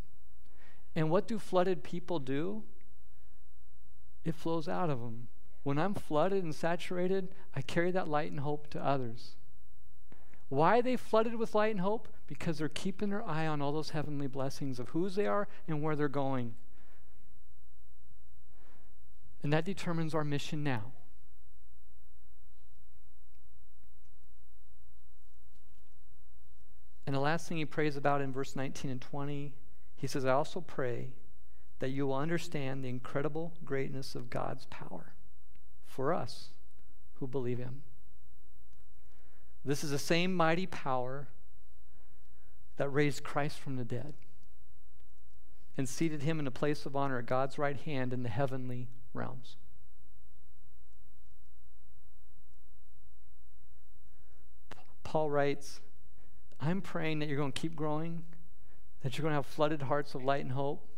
And 0.95 1.11
what 1.11 1.29
do 1.29 1.39
flooded 1.39 1.83
people 1.83 2.19
do? 2.19 2.65
It 4.25 4.35
flows 4.35 4.69
out 4.69 4.91
of 4.91 5.01
them. 5.01 5.29
When 5.63 5.79
I'm 5.79 5.95
flooded 5.95 6.43
and 6.43 6.55
saturated, 6.55 7.29
I 7.55 7.61
carry 7.61 7.91
that 7.91 8.09
light 8.09 8.31
and 8.31 8.41
hope 8.41 8.69
to 8.71 8.85
others. 8.85 9.37
Why 10.49 10.79
are 10.79 10.83
they 10.83 10.97
flooded 10.97 11.37
with 11.37 11.55
light 11.55 11.73
and 11.73 11.81
hope? 11.81 12.09
Because 12.27 12.59
they're 12.59 12.69
keeping 12.69 13.11
their 13.11 13.27
eye 13.27 13.47
on 13.47 13.61
all 13.61 13.73
those 13.73 13.91
heavenly 13.91 14.27
blessings 14.27 14.81
of 14.81 14.89
whose 14.91 15.15
they 15.15 15.27
are 15.27 15.49
and 15.69 15.83
where 15.83 15.95
they're 15.95 16.09
going. 16.09 16.55
And 19.43 19.53
that 19.53 19.65
determines 19.65 20.15
our 20.15 20.25
mission 20.25 20.65
now. 20.65 20.93
And 27.07 27.15
the 27.15 27.21
last 27.21 27.49
thing 27.49 27.59
he 27.59 27.65
prays 27.65 27.97
about 27.97 28.21
in 28.21 28.33
verse 28.33 28.55
19 28.55 28.91
and 28.91 29.01
20, 29.01 29.53
he 29.97 30.07
says, 30.07 30.25
I 30.25 30.33
also 30.33 30.61
pray 30.61 31.11
that 31.81 31.91
you 31.91 32.07
will 32.07 32.15
understand 32.15 32.85
the 32.85 32.89
incredible 32.89 33.53
greatness 33.65 34.15
of 34.15 34.31
God's 34.31 34.67
power 34.67 35.15
for 36.01 36.15
us 36.15 36.49
who 37.17 37.27
believe 37.27 37.59
him. 37.59 37.83
This 39.67 39.85
is 39.85 39.91
the 39.91 39.99
same 39.99 40.35
mighty 40.35 40.65
power 40.65 41.29
that 42.79 42.89
raised 42.89 43.23
Christ 43.23 43.59
from 43.59 43.77
the 43.77 43.85
dead 43.85 44.15
and 45.77 45.87
seated 45.87 46.23
him 46.23 46.41
in 46.41 46.47
a 46.47 46.51
place 46.51 46.87
of 46.87 46.97
honor 46.97 47.19
at 47.19 47.27
God's 47.27 47.59
right 47.59 47.77
hand 47.77 48.15
in 48.15 48.23
the 48.23 48.31
heavenly 48.31 48.89
realms. 49.13 49.57
Paul 55.05 55.29
writes, 55.29 55.81
I'm 56.63 56.81
praying 56.81 57.19
that 57.19 57.29
you're 57.29 57.37
going 57.37 57.53
to 57.53 57.61
keep 57.61 57.77
growing, 57.77 58.23
that 59.03 59.19
you're 59.19 59.23
going 59.25 59.33
to 59.33 59.37
have 59.37 59.45
flooded 59.45 59.83
hearts 59.83 60.15
of 60.15 60.25
light 60.25 60.41
and 60.41 60.53
hope, 60.53 60.89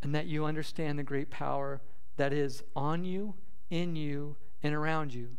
and 0.00 0.14
that 0.14 0.26
you 0.26 0.44
understand 0.44 0.96
the 0.96 1.02
great 1.02 1.28
power 1.28 1.80
that 2.18 2.32
is 2.32 2.62
on 2.76 3.02
you 3.02 3.34
in 3.72 3.96
you 3.96 4.36
and 4.62 4.74
around 4.74 5.14
you. 5.14 5.30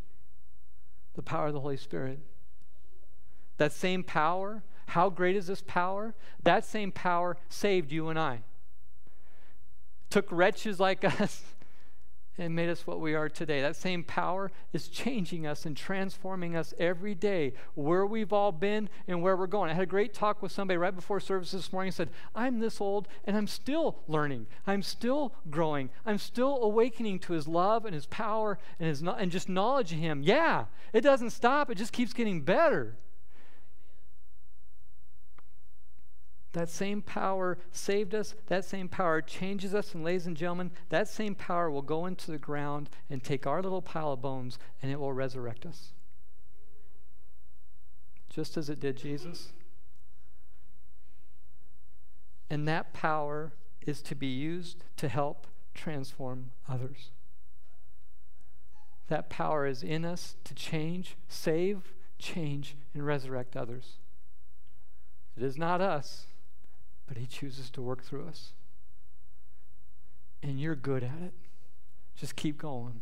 The 1.13 1.21
power 1.21 1.47
of 1.47 1.53
the 1.53 1.61
Holy 1.61 1.77
Spirit. 1.77 2.19
That 3.57 3.71
same 3.71 4.03
power, 4.03 4.63
how 4.87 5.11
great 5.11 5.35
is 5.35 5.45
this 5.45 5.63
power? 5.65 6.15
That 6.41 6.65
same 6.65 6.91
power 6.91 7.37
saved 7.47 7.91
you 7.91 8.09
and 8.09 8.17
I. 8.17 8.39
Took 10.09 10.31
wretches 10.31 10.79
like 10.79 11.03
us 11.21 11.43
and 12.37 12.55
made 12.55 12.69
us 12.69 12.87
what 12.87 12.99
we 12.99 13.13
are 13.13 13.29
today. 13.29 13.61
That 13.61 13.75
same 13.75 14.03
power 14.03 14.51
is 14.71 14.87
changing 14.87 15.45
us 15.45 15.65
and 15.65 15.77
transforming 15.77 16.55
us 16.55 16.73
every 16.79 17.15
day, 17.15 17.53
where 17.75 18.05
we've 18.05 18.33
all 18.33 18.51
been 18.51 18.89
and 19.07 19.21
where 19.21 19.37
we're 19.37 19.47
going. 19.47 19.69
I 19.69 19.73
had 19.73 19.83
a 19.83 19.87
great 19.87 20.13
talk 20.13 20.41
with 20.41 20.51
somebody 20.51 20.77
right 20.77 20.95
before 20.95 21.19
service 21.19 21.51
this 21.51 21.71
morning 21.71 21.91
said, 21.91 22.09
I'm 22.35 22.59
this 22.59 22.81
old 22.81 23.07
and 23.25 23.37
I'm 23.37 23.47
still 23.47 23.99
learning. 24.07 24.47
I'm 24.65 24.81
still 24.81 25.33
growing. 25.49 25.89
I'm 26.05 26.17
still 26.17 26.63
awakening 26.63 27.19
to 27.19 27.33
his 27.33 27.47
love 27.47 27.85
and 27.85 27.93
his 27.93 28.07
power 28.07 28.57
and, 28.79 28.87
his, 28.87 29.01
and 29.01 29.31
just 29.31 29.49
knowledge 29.49 29.91
of 29.91 29.99
him. 29.99 30.23
Yeah, 30.23 30.65
it 30.91 31.01
doesn't 31.01 31.31
stop, 31.31 31.69
it 31.69 31.75
just 31.75 31.93
keeps 31.93 32.13
getting 32.13 32.41
better. 32.41 32.97
That 36.53 36.69
same 36.69 37.01
power 37.01 37.57
saved 37.71 38.13
us. 38.13 38.35
That 38.47 38.63
same 38.63 38.87
power 38.87 39.21
changes 39.21 39.73
us. 39.73 39.93
And, 39.93 40.03
ladies 40.03 40.27
and 40.27 40.37
gentlemen, 40.37 40.71
that 40.89 41.07
same 41.07 41.35
power 41.35 41.69
will 41.69 41.81
go 41.81 42.05
into 42.05 42.31
the 42.31 42.37
ground 42.37 42.89
and 43.09 43.23
take 43.23 43.45
our 43.45 43.61
little 43.61 43.81
pile 43.81 44.13
of 44.13 44.21
bones 44.21 44.59
and 44.81 44.91
it 44.91 44.99
will 44.99 45.13
resurrect 45.13 45.65
us. 45.65 45.93
Just 48.29 48.55
as 48.55 48.69
it 48.69 48.79
did 48.79 48.97
Jesus. 48.97 49.51
And 52.49 52.67
that 52.67 52.93
power 52.93 53.53
is 53.81 54.01
to 54.03 54.15
be 54.15 54.27
used 54.27 54.83
to 54.97 55.07
help 55.07 55.47
transform 55.73 56.51
others. 56.69 57.09
That 59.07 59.29
power 59.29 59.65
is 59.65 59.81
in 59.81 60.05
us 60.05 60.35
to 60.43 60.53
change, 60.53 61.17
save, 61.27 61.93
change, 62.19 62.75
and 62.93 63.05
resurrect 63.05 63.57
others. 63.57 63.97
It 65.35 65.43
is 65.43 65.57
not 65.57 65.81
us, 65.81 66.27
but 67.13 67.21
He 67.21 67.27
chooses 67.27 67.69
to 67.69 67.79
work 67.79 68.03
through 68.03 68.27
us. 68.27 68.53
And 70.41 70.59
you're 70.59 70.75
good 70.75 71.03
at 71.03 71.21
it. 71.21 71.35
Just 72.15 72.35
keep 72.35 72.57
going. 72.57 73.01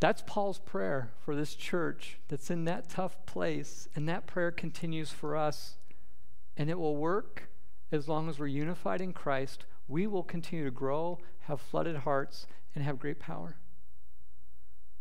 That's 0.00 0.22
Paul's 0.26 0.58
prayer 0.58 1.12
for 1.24 1.34
this 1.34 1.54
church 1.54 2.18
that's 2.28 2.50
in 2.50 2.66
that 2.66 2.90
tough 2.90 3.24
place, 3.24 3.88
and 3.96 4.06
that 4.06 4.26
prayer 4.26 4.50
continues 4.50 5.12
for 5.12 5.34
us. 5.34 5.78
And 6.54 6.68
it 6.68 6.78
will 6.78 6.96
work 6.96 7.48
as 7.90 8.06
long 8.06 8.28
as 8.28 8.38
we're 8.38 8.48
unified 8.48 9.00
in 9.00 9.14
Christ. 9.14 9.64
We 9.88 10.06
will 10.06 10.22
continue 10.22 10.66
to 10.66 10.70
grow, 10.70 11.20
have 11.44 11.62
flooded 11.62 11.96
hearts, 11.96 12.46
and 12.74 12.84
have 12.84 12.98
great 12.98 13.18
power 13.18 13.56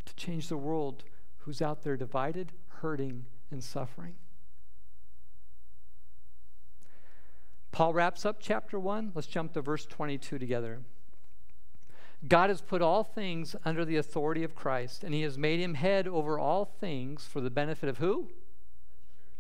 to 0.06 0.16
change 0.16 0.48
the 0.48 0.56
world 0.56 1.04
who's 1.40 1.62
out 1.62 1.84
there 1.84 1.98
divided, 1.98 2.54
hurting, 2.68 3.26
and 3.52 3.64
suffering. 3.64 4.16
Paul 7.72 7.94
wraps 7.94 8.26
up 8.26 8.38
chapter 8.40 8.80
1. 8.80 9.12
Let's 9.14 9.28
jump 9.28 9.54
to 9.54 9.62
verse 9.62 9.86
22 9.86 10.40
together. 10.40 10.80
God 12.28 12.50
has 12.50 12.62
put 12.62 12.82
all 12.82 13.04
things 13.04 13.56
under 13.64 13.86
the 13.86 13.98
authority 13.98 14.44
of 14.44 14.56
Christ, 14.56 15.04
and 15.04 15.14
he 15.14 15.22
has 15.22 15.38
made 15.38 15.60
him 15.60 15.76
head 15.76 16.08
over 16.08 16.40
all 16.40 16.66
things 16.66 17.28
for 17.28 17.42
the 17.42 17.52
benefit 17.52 17.88
of 17.88 18.00
who? 18.00 18.30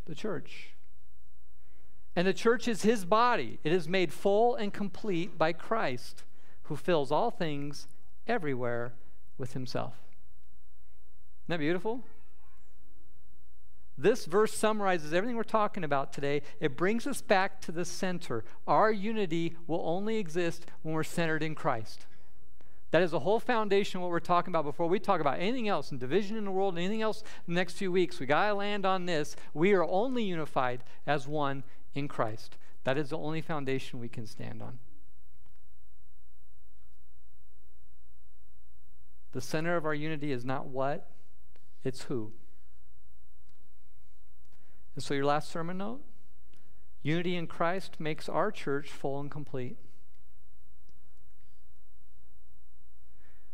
The 0.06 0.14
church. 0.14 0.76
And 2.16 2.28
the 2.28 2.34
church 2.34 2.68
is 2.68 2.84
his 2.84 3.06
body. 3.06 3.60
It 3.64 3.72
is 3.72 3.88
made 3.88 4.14
full 4.14 4.56
and 4.56 4.72
complete 4.72 5.38
by 5.38 5.54
Christ, 5.54 6.24
who 6.64 6.76
fills 6.76 7.12
all 7.12 7.32
things 7.32 7.88
everywhere 8.28 8.94
with 9.38 9.54
himself. 9.54 9.94
Isn't 11.46 11.54
that 11.54 11.60
beautiful? 11.60 12.04
This 13.98 14.26
verse 14.26 14.54
summarizes 14.54 15.12
everything 15.12 15.36
we're 15.36 15.44
talking 15.44 15.84
about 15.84 16.14
today. 16.14 16.44
It 16.60 16.78
brings 16.78 17.08
us 17.08 17.22
back 17.22 17.60
to 17.62 17.72
the 17.72 17.84
center. 17.84 18.44
Our 18.68 18.92
unity 18.92 19.56
will 19.66 19.82
only 19.84 20.18
exist 20.18 20.68
when 20.84 20.94
we're 20.94 21.04
centered 21.04 21.42
in 21.42 21.56
Christ. 21.56 22.06
That 22.92 23.02
is 23.02 23.12
the 23.12 23.20
whole 23.20 23.40
foundation 23.40 23.98
of 23.98 24.04
what 24.04 24.12
we're 24.12 24.20
talking 24.20 24.52
about 24.52 24.66
before 24.66 24.88
we 24.88 25.00
talk 25.00 25.20
about 25.20 25.40
anything 25.40 25.68
else 25.68 25.92
and 25.92 26.00
division 26.00 26.38
in 26.38 26.46
the 26.46 26.52
world 26.52 26.78
anything 26.78 27.02
else 27.02 27.24
the 27.48 27.54
next 27.54 27.74
few 27.74 27.92
weeks. 27.92 28.20
We 28.20 28.28
got 28.28 28.48
to 28.48 28.54
land 28.54 28.86
on 28.86 29.08
this. 29.08 29.36
We 29.54 29.74
are 29.74 29.84
only 29.84 30.24
unified 30.24 30.84
as 31.06 31.28
one 31.28 31.64
in 31.96 32.08
Christ. 32.08 32.58
That 32.84 32.98
is 32.98 33.10
the 33.10 33.18
only 33.18 33.42
foundation 33.42 34.00
we 34.00 34.08
can 34.08 34.26
stand 34.26 34.62
on. 34.62 34.80
The 39.34 39.42
center 39.42 39.76
of 39.76 39.86
our 39.86 39.94
unity 39.94 40.32
is 40.32 40.46
not 40.46 40.68
what, 40.68 41.10
it's 41.84 42.04
who. 42.04 42.32
And 44.98 45.04
so, 45.04 45.14
your 45.14 45.26
last 45.26 45.52
sermon 45.52 45.78
note 45.78 46.02
unity 47.04 47.36
in 47.36 47.46
Christ 47.46 48.00
makes 48.00 48.28
our 48.28 48.52
church 48.52 48.90
full 48.90 49.20
and 49.20 49.30
complete. 49.30 49.78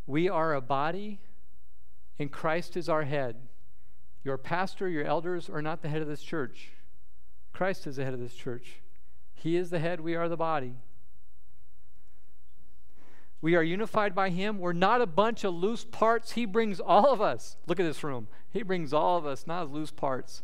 We 0.08 0.30
are 0.30 0.54
a 0.54 0.62
body, 0.62 1.20
and 2.18 2.32
Christ 2.32 2.78
is 2.78 2.88
our 2.88 3.04
head. 3.04 3.36
Your 4.24 4.38
pastor, 4.38 4.88
your 4.88 5.04
elders 5.04 5.50
are 5.50 5.62
not 5.62 5.82
the 5.82 5.90
head 5.90 6.02
of 6.02 6.08
this 6.08 6.24
church. 6.24 6.72
Christ 7.52 7.88
is 7.88 7.98
the 7.98 8.06
head 8.06 8.14
of 8.14 8.22
this 8.22 8.36
church. 8.36 8.76
He 9.34 9.58
is 9.58 9.70
the 9.70 9.80
head, 9.80 10.00
we 10.00 10.16
are 10.16 10.30
the 10.30 10.38
body. 10.38 10.76
We 13.42 13.56
are 13.56 13.64
unified 13.64 14.16
by 14.16 14.30
Him. 14.30 14.60
We're 14.60 14.72
not 14.72 15.02
a 15.02 15.06
bunch 15.06 15.44
of 15.44 15.54
loose 15.54 15.84
parts. 15.84 16.32
He 16.32 16.46
brings 16.46 16.80
all 16.80 17.12
of 17.12 17.20
us. 17.20 17.58
Look 17.68 17.82
at 17.82 17.84
this 17.84 18.02
room. 18.02 18.30
He 18.50 18.64
brings 18.64 18.94
all 18.94 19.18
of 19.18 19.26
us, 19.26 19.46
not 19.46 19.66
as 19.66 19.70
loose 19.72 19.92
parts, 19.92 20.42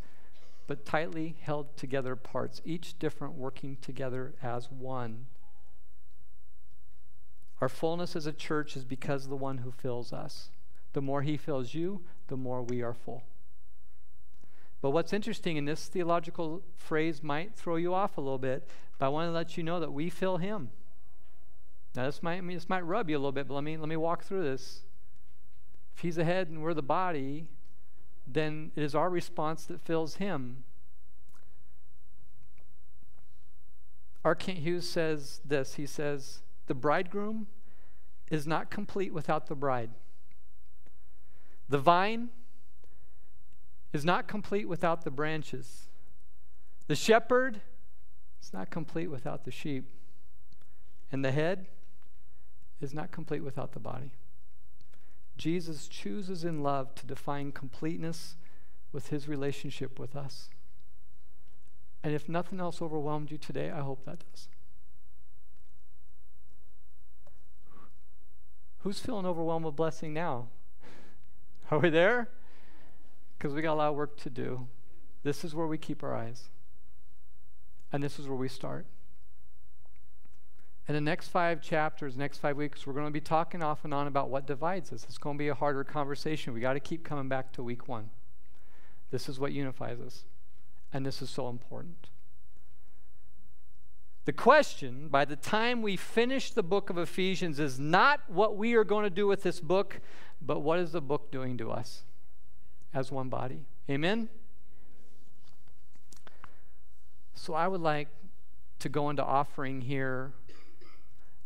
but 0.69 0.85
tightly 0.85 1.35
held 1.41 1.75
together 1.75 2.15
parts, 2.15 2.61
each 2.63 2.99
different 2.99 3.33
working 3.33 3.75
together 3.81 4.35
as 4.39 4.69
one. 4.69 5.25
Our 7.59 7.67
fullness 7.67 8.15
as 8.15 8.27
a 8.27 8.31
church 8.31 8.77
is 8.77 8.85
because 8.85 9.23
of 9.23 9.31
the 9.31 9.35
one 9.35 9.57
who 9.57 9.71
fills 9.71 10.13
us. 10.13 10.51
The 10.93 11.01
more 11.01 11.23
he 11.23 11.37
fills 11.37 11.73
you, 11.73 12.01
the 12.27 12.37
more 12.37 12.61
we 12.61 12.83
are 12.83 12.93
full. 12.93 13.23
But 14.79 14.91
what's 14.91 15.11
interesting, 15.11 15.57
and 15.57 15.67
this 15.67 15.87
theological 15.87 16.61
phrase 16.77 17.23
might 17.23 17.55
throw 17.55 17.77
you 17.77 17.91
off 17.95 18.19
a 18.19 18.21
little 18.21 18.37
bit, 18.37 18.69
but 18.99 19.07
I 19.07 19.09
want 19.09 19.27
to 19.27 19.31
let 19.31 19.57
you 19.57 19.63
know 19.63 19.79
that 19.79 19.91
we 19.91 20.11
fill 20.11 20.37
him. 20.37 20.69
Now, 21.95 22.05
this 22.05 22.21
might, 22.21 22.37
I 22.37 22.41
mean, 22.41 22.55
this 22.55 22.69
might 22.69 22.85
rub 22.85 23.09
you 23.09 23.17
a 23.17 23.17
little 23.17 23.31
bit, 23.31 23.47
but 23.47 23.55
let 23.55 23.63
me, 23.63 23.75
let 23.75 23.89
me 23.89 23.97
walk 23.97 24.23
through 24.23 24.43
this. 24.43 24.81
If 25.95 26.03
he's 26.03 26.17
the 26.17 26.25
head 26.25 26.47
and 26.47 26.61
we're 26.61 26.75
the 26.75 26.83
body, 26.83 27.47
then 28.33 28.71
it 28.75 28.83
is 28.83 28.95
our 28.95 29.09
response 29.09 29.65
that 29.65 29.81
fills 29.81 30.15
him. 30.15 30.63
R. 34.23 34.35
Kent 34.35 34.59
Hughes 34.59 34.87
says 34.87 35.41
this 35.45 35.75
He 35.75 35.85
says, 35.85 36.41
the 36.67 36.75
bridegroom 36.75 37.47
is 38.29 38.45
not 38.45 38.69
complete 38.69 39.11
without 39.11 39.47
the 39.47 39.55
bride. 39.55 39.89
The 41.67 41.79
vine 41.79 42.29
is 43.91 44.05
not 44.05 44.27
complete 44.27 44.69
without 44.69 45.03
the 45.03 45.09
branches. 45.09 45.89
The 46.87 46.95
shepherd 46.95 47.61
is 48.41 48.53
not 48.53 48.69
complete 48.69 49.07
without 49.07 49.45
the 49.45 49.51
sheep. 49.51 49.89
And 51.11 51.25
the 51.25 51.31
head 51.31 51.67
is 52.81 52.93
not 52.93 53.11
complete 53.11 53.43
without 53.43 53.71
the 53.71 53.79
body. 53.79 54.11
Jesus 55.39 55.87
chooses 55.87 56.43
in 56.43 56.61
love 56.61 56.93
to 56.95 57.05
define 57.05 57.53
completeness 57.53 58.35
with 58.91 59.07
his 59.07 59.29
relationship 59.29 59.97
with 59.97 60.13
us. 60.13 60.49
And 62.03 62.13
if 62.13 62.27
nothing 62.27 62.59
else 62.59 62.81
overwhelmed 62.81 63.31
you 63.31 63.37
today, 63.37 63.71
I 63.71 63.79
hope 63.79 64.03
that 64.03 64.19
does. 64.29 64.49
Who's 68.79 68.99
feeling 68.99 69.25
overwhelmed 69.25 69.63
with 69.65 69.77
blessing 69.77 70.13
now? 70.13 70.47
Are 71.71 71.79
we 71.79 71.89
there? 71.89 72.27
Because 73.37 73.53
we 73.53 73.61
got 73.61 73.73
a 73.73 73.75
lot 73.75 73.89
of 73.89 73.95
work 73.95 74.17
to 74.17 74.29
do. 74.29 74.67
This 75.23 75.45
is 75.45 75.55
where 75.55 75.67
we 75.67 75.77
keep 75.77 76.03
our 76.03 76.13
eyes. 76.13 76.49
And 77.93 78.03
this 78.03 78.19
is 78.19 78.27
where 78.27 78.37
we 78.37 78.49
start. 78.49 78.85
In 80.89 80.95
the 80.95 81.01
next 81.01 81.27
five 81.27 81.61
chapters, 81.61 82.17
next 82.17 82.39
five 82.39 82.57
weeks, 82.57 82.87
we're 82.87 82.93
going 82.93 83.05
to 83.05 83.11
be 83.11 83.21
talking 83.21 83.61
off 83.61 83.85
and 83.85 83.93
on 83.93 84.07
about 84.07 84.31
what 84.31 84.47
divides 84.47 84.91
us. 84.91 85.05
It's 85.07 85.19
going 85.19 85.37
to 85.37 85.37
be 85.37 85.49
a 85.49 85.53
harder 85.53 85.83
conversation. 85.83 86.51
We 86.51 86.61
got 86.61 86.73
to 86.73 86.79
keep 86.79 87.03
coming 87.03 87.29
back 87.29 87.53
to 87.53 87.63
week 87.63 87.87
one. 87.87 88.09
This 89.11 89.29
is 89.29 89.39
what 89.39 89.51
unifies 89.51 89.99
us. 89.99 90.23
And 90.91 91.05
this 91.05 91.21
is 91.21 91.29
so 91.29 91.47
important. 91.47 92.09
The 94.25 94.33
question, 94.33 95.09
by 95.09 95.25
the 95.25 95.35
time 95.35 95.83
we 95.83 95.95
finish 95.95 96.53
the 96.53 96.63
book 96.63 96.89
of 96.89 96.97
Ephesians, 96.97 97.59
is 97.59 97.79
not 97.79 98.21
what 98.27 98.57
we 98.57 98.73
are 98.73 98.83
going 98.83 99.03
to 99.03 99.11
do 99.11 99.27
with 99.27 99.43
this 99.43 99.59
book, 99.59 100.01
but 100.41 100.61
what 100.61 100.79
is 100.79 100.93
the 100.93 101.01
book 101.01 101.29
doing 101.29 101.55
to 101.59 101.69
us 101.69 102.01
as 102.95 103.11
one 103.11 103.29
body? 103.29 103.67
Amen? 103.91 104.27
So 107.35 107.53
I 107.53 107.67
would 107.67 107.81
like 107.81 108.07
to 108.79 108.89
go 108.89 109.11
into 109.11 109.23
offering 109.23 109.81
here. 109.81 110.33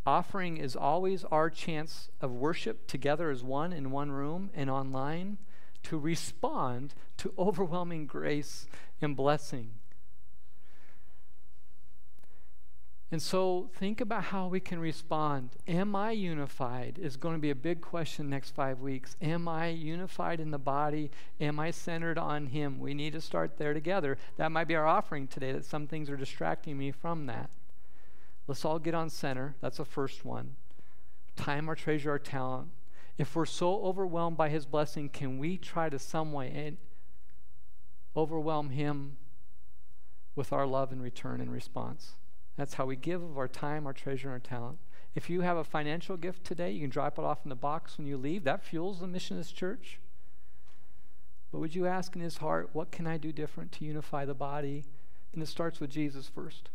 Offering 0.05 0.57
is 0.57 0.75
always 0.75 1.23
our 1.25 1.49
chance 1.49 2.09
of 2.19 2.31
worship 2.31 2.87
together 2.87 3.29
as 3.29 3.43
one 3.43 3.71
in 3.71 3.91
one 3.91 4.11
room 4.11 4.49
and 4.53 4.69
online 4.69 5.37
to 5.83 5.97
respond 5.97 6.93
to 7.17 7.33
overwhelming 7.37 8.05
grace 8.05 8.67
and 9.01 9.15
blessing. 9.15 9.71
And 13.13 13.21
so 13.21 13.69
think 13.75 14.01
about 14.01 14.23
how 14.23 14.47
we 14.47 14.59
can 14.59 14.79
respond. 14.79 15.51
Am 15.67 15.95
I 15.95 16.11
unified? 16.11 16.97
Is 16.99 17.15
going 17.15 17.35
to 17.35 17.39
be 17.39 17.51
a 17.51 17.55
big 17.55 17.79
question 17.79 18.27
next 18.27 18.55
five 18.55 18.79
weeks. 18.79 19.15
Am 19.21 19.47
I 19.47 19.67
unified 19.67 20.39
in 20.39 20.49
the 20.49 20.57
body? 20.57 21.11
Am 21.39 21.59
I 21.59 21.69
centered 21.69 22.17
on 22.17 22.47
Him? 22.47 22.79
We 22.79 22.95
need 22.95 23.13
to 23.13 23.21
start 23.21 23.57
there 23.57 23.75
together. 23.75 24.17
That 24.37 24.51
might 24.51 24.67
be 24.67 24.75
our 24.75 24.87
offering 24.87 25.27
today, 25.27 25.51
that 25.51 25.63
some 25.63 25.85
things 25.85 26.09
are 26.09 26.17
distracting 26.17 26.75
me 26.75 26.89
from 26.91 27.27
that. 27.27 27.51
Let's 28.47 28.65
all 28.65 28.79
get 28.79 28.93
on 28.93 29.09
center. 29.09 29.55
That's 29.61 29.77
the 29.77 29.85
first 29.85 30.25
one. 30.25 30.55
Time, 31.35 31.69
our 31.69 31.75
treasure, 31.75 32.11
our 32.11 32.19
talent. 32.19 32.69
If 33.17 33.35
we're 33.35 33.45
so 33.45 33.81
overwhelmed 33.83 34.37
by 34.37 34.49
His 34.49 34.65
blessing, 34.65 35.09
can 35.09 35.37
we 35.37 35.57
try 35.57 35.89
to 35.89 35.99
some 35.99 36.33
way? 36.33 36.51
And 36.53 36.77
overwhelm 38.15 38.69
Him 38.69 39.17
with 40.35 40.51
our 40.51 40.65
love 40.65 40.91
in 40.91 41.01
return 41.01 41.41
and 41.41 41.51
response. 41.51 42.15
That's 42.57 42.75
how 42.75 42.85
we 42.85 42.95
give 42.95 43.21
of 43.21 43.37
our 43.37 43.47
time, 43.47 43.87
our 43.87 43.93
treasure, 43.93 44.27
and 44.27 44.33
our 44.33 44.39
talent. 44.39 44.77
If 45.15 45.29
you 45.29 45.41
have 45.41 45.57
a 45.57 45.63
financial 45.63 46.17
gift 46.17 46.43
today, 46.43 46.71
you 46.71 46.81
can 46.81 46.89
drop 46.89 47.17
it 47.17 47.25
off 47.25 47.39
in 47.43 47.49
the 47.49 47.55
box 47.55 47.97
when 47.97 48.07
you 48.07 48.17
leave. 48.17 48.43
That 48.43 48.63
fuels 48.63 48.99
the 48.99 49.07
mission 49.07 49.37
of 49.37 49.43
this 49.43 49.51
church. 49.51 49.99
But 51.51 51.59
would 51.59 51.75
you 51.75 51.85
ask 51.85 52.15
in 52.15 52.21
his 52.21 52.37
heart, 52.37 52.71
what 52.73 52.91
can 52.91 53.05
I 53.05 53.17
do 53.17 53.31
different 53.31 53.71
to 53.73 53.85
unify 53.85 54.25
the 54.25 54.33
body? 54.33 54.85
And 55.33 55.41
it 55.41 55.47
starts 55.47 55.79
with 55.79 55.91
Jesus 55.91 56.27
first. 56.27 56.69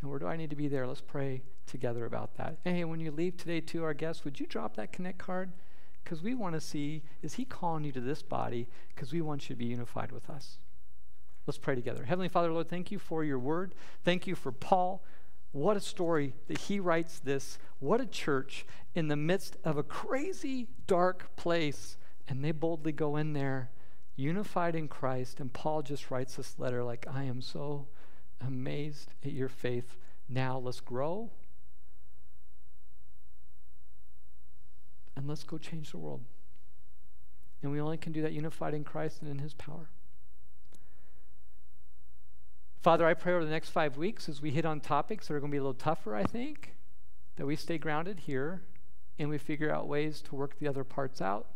And 0.00 0.10
where 0.10 0.18
do 0.18 0.26
I 0.26 0.36
need 0.36 0.50
to 0.50 0.56
be 0.56 0.68
there? 0.68 0.86
Let's 0.86 1.00
pray 1.00 1.42
together 1.66 2.04
about 2.04 2.36
that. 2.36 2.58
Hey, 2.64 2.84
when 2.84 3.00
you 3.00 3.10
leave 3.10 3.36
today, 3.36 3.60
to 3.60 3.84
our 3.84 3.94
guests, 3.94 4.24
would 4.24 4.38
you 4.38 4.46
drop 4.46 4.76
that 4.76 4.92
connect 4.92 5.18
card? 5.18 5.52
Because 6.04 6.22
we 6.22 6.34
want 6.34 6.54
to 6.54 6.60
see, 6.60 7.02
is 7.22 7.34
he 7.34 7.44
calling 7.44 7.84
you 7.84 7.92
to 7.92 8.00
this 8.00 8.22
body? 8.22 8.68
Because 8.94 9.12
we 9.12 9.20
want 9.20 9.48
you 9.48 9.56
to 9.56 9.58
be 9.58 9.66
unified 9.66 10.12
with 10.12 10.30
us. 10.30 10.58
Let's 11.46 11.58
pray 11.58 11.74
together. 11.74 12.04
Heavenly 12.04 12.28
Father, 12.28 12.52
Lord, 12.52 12.68
thank 12.68 12.90
you 12.90 12.98
for 12.98 13.24
your 13.24 13.38
word. 13.38 13.74
Thank 14.04 14.26
you 14.26 14.34
for 14.34 14.52
Paul. 14.52 15.02
What 15.52 15.76
a 15.76 15.80
story 15.80 16.34
that 16.48 16.58
he 16.58 16.78
writes 16.80 17.18
this. 17.18 17.58
What 17.78 18.00
a 18.00 18.06
church 18.06 18.66
in 18.94 19.08
the 19.08 19.16
midst 19.16 19.56
of 19.64 19.76
a 19.76 19.82
crazy, 19.82 20.68
dark 20.86 21.34
place. 21.36 21.96
And 22.28 22.44
they 22.44 22.52
boldly 22.52 22.92
go 22.92 23.16
in 23.16 23.32
there, 23.32 23.70
unified 24.16 24.74
in 24.74 24.88
Christ. 24.88 25.40
And 25.40 25.52
Paul 25.52 25.82
just 25.82 26.10
writes 26.10 26.36
this 26.36 26.58
letter 26.58 26.84
like, 26.84 27.06
I 27.12 27.24
am 27.24 27.40
so 27.40 27.86
amazed 28.40 29.12
at 29.24 29.32
your 29.32 29.48
faith. 29.48 29.96
Now 30.28 30.58
let's 30.58 30.80
grow. 30.80 31.30
And 35.16 35.26
let's 35.26 35.44
go 35.44 35.58
change 35.58 35.90
the 35.90 35.98
world. 35.98 36.22
And 37.62 37.72
we 37.72 37.80
only 37.80 37.96
can 37.96 38.12
do 38.12 38.22
that 38.22 38.32
unified 38.32 38.74
in 38.74 38.84
Christ 38.84 39.22
and 39.22 39.30
in 39.30 39.38
his 39.38 39.54
power. 39.54 39.88
Father, 42.82 43.06
I 43.06 43.14
pray 43.14 43.32
over 43.32 43.44
the 43.44 43.50
next 43.50 43.70
five 43.70 43.96
weeks 43.96 44.28
as 44.28 44.40
we 44.40 44.50
hit 44.50 44.64
on 44.64 44.78
topics 44.78 45.26
that 45.26 45.34
are 45.34 45.40
going 45.40 45.50
to 45.50 45.54
be 45.54 45.58
a 45.58 45.62
little 45.62 45.74
tougher, 45.74 46.14
I 46.14 46.22
think, 46.22 46.76
that 47.36 47.46
we 47.46 47.56
stay 47.56 47.78
grounded 47.78 48.20
here 48.20 48.62
and 49.18 49.28
we 49.28 49.38
figure 49.38 49.72
out 49.72 49.88
ways 49.88 50.20
to 50.22 50.34
work 50.34 50.58
the 50.58 50.68
other 50.68 50.84
parts 50.84 51.20
out. 51.20 51.48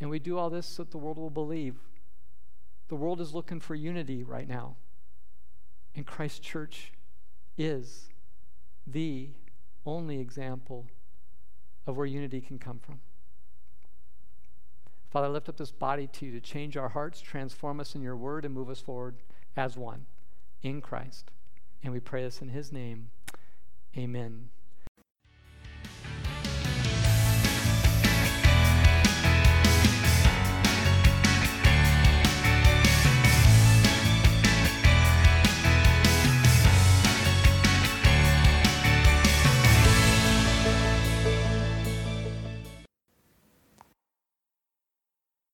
And 0.00 0.08
we 0.08 0.18
do 0.18 0.38
all 0.38 0.48
this 0.48 0.66
so 0.66 0.84
that 0.84 0.92
the 0.92 0.98
world 0.98 1.18
will 1.18 1.28
believe. 1.28 1.76
The 2.90 2.96
world 2.96 3.20
is 3.20 3.32
looking 3.32 3.60
for 3.60 3.76
unity 3.76 4.24
right 4.24 4.48
now. 4.48 4.74
And 5.94 6.04
Christ 6.04 6.42
Church 6.42 6.92
is 7.56 8.08
the 8.84 9.30
only 9.86 10.18
example 10.18 10.86
of 11.86 11.96
where 11.96 12.06
unity 12.06 12.40
can 12.40 12.58
come 12.58 12.80
from. 12.80 12.98
Father, 15.08 15.28
I 15.28 15.30
lift 15.30 15.48
up 15.48 15.56
this 15.56 15.70
body 15.70 16.08
to 16.08 16.26
you 16.26 16.32
to 16.32 16.40
change 16.40 16.76
our 16.76 16.88
hearts, 16.88 17.20
transform 17.20 17.78
us 17.78 17.94
in 17.94 18.02
your 18.02 18.16
word, 18.16 18.44
and 18.44 18.52
move 18.52 18.68
us 18.68 18.80
forward 18.80 19.18
as 19.56 19.76
one 19.76 20.06
in 20.60 20.80
Christ. 20.80 21.30
And 21.84 21.92
we 21.92 22.00
pray 22.00 22.24
this 22.24 22.42
in 22.42 22.48
his 22.48 22.72
name. 22.72 23.10
Amen. 23.96 24.48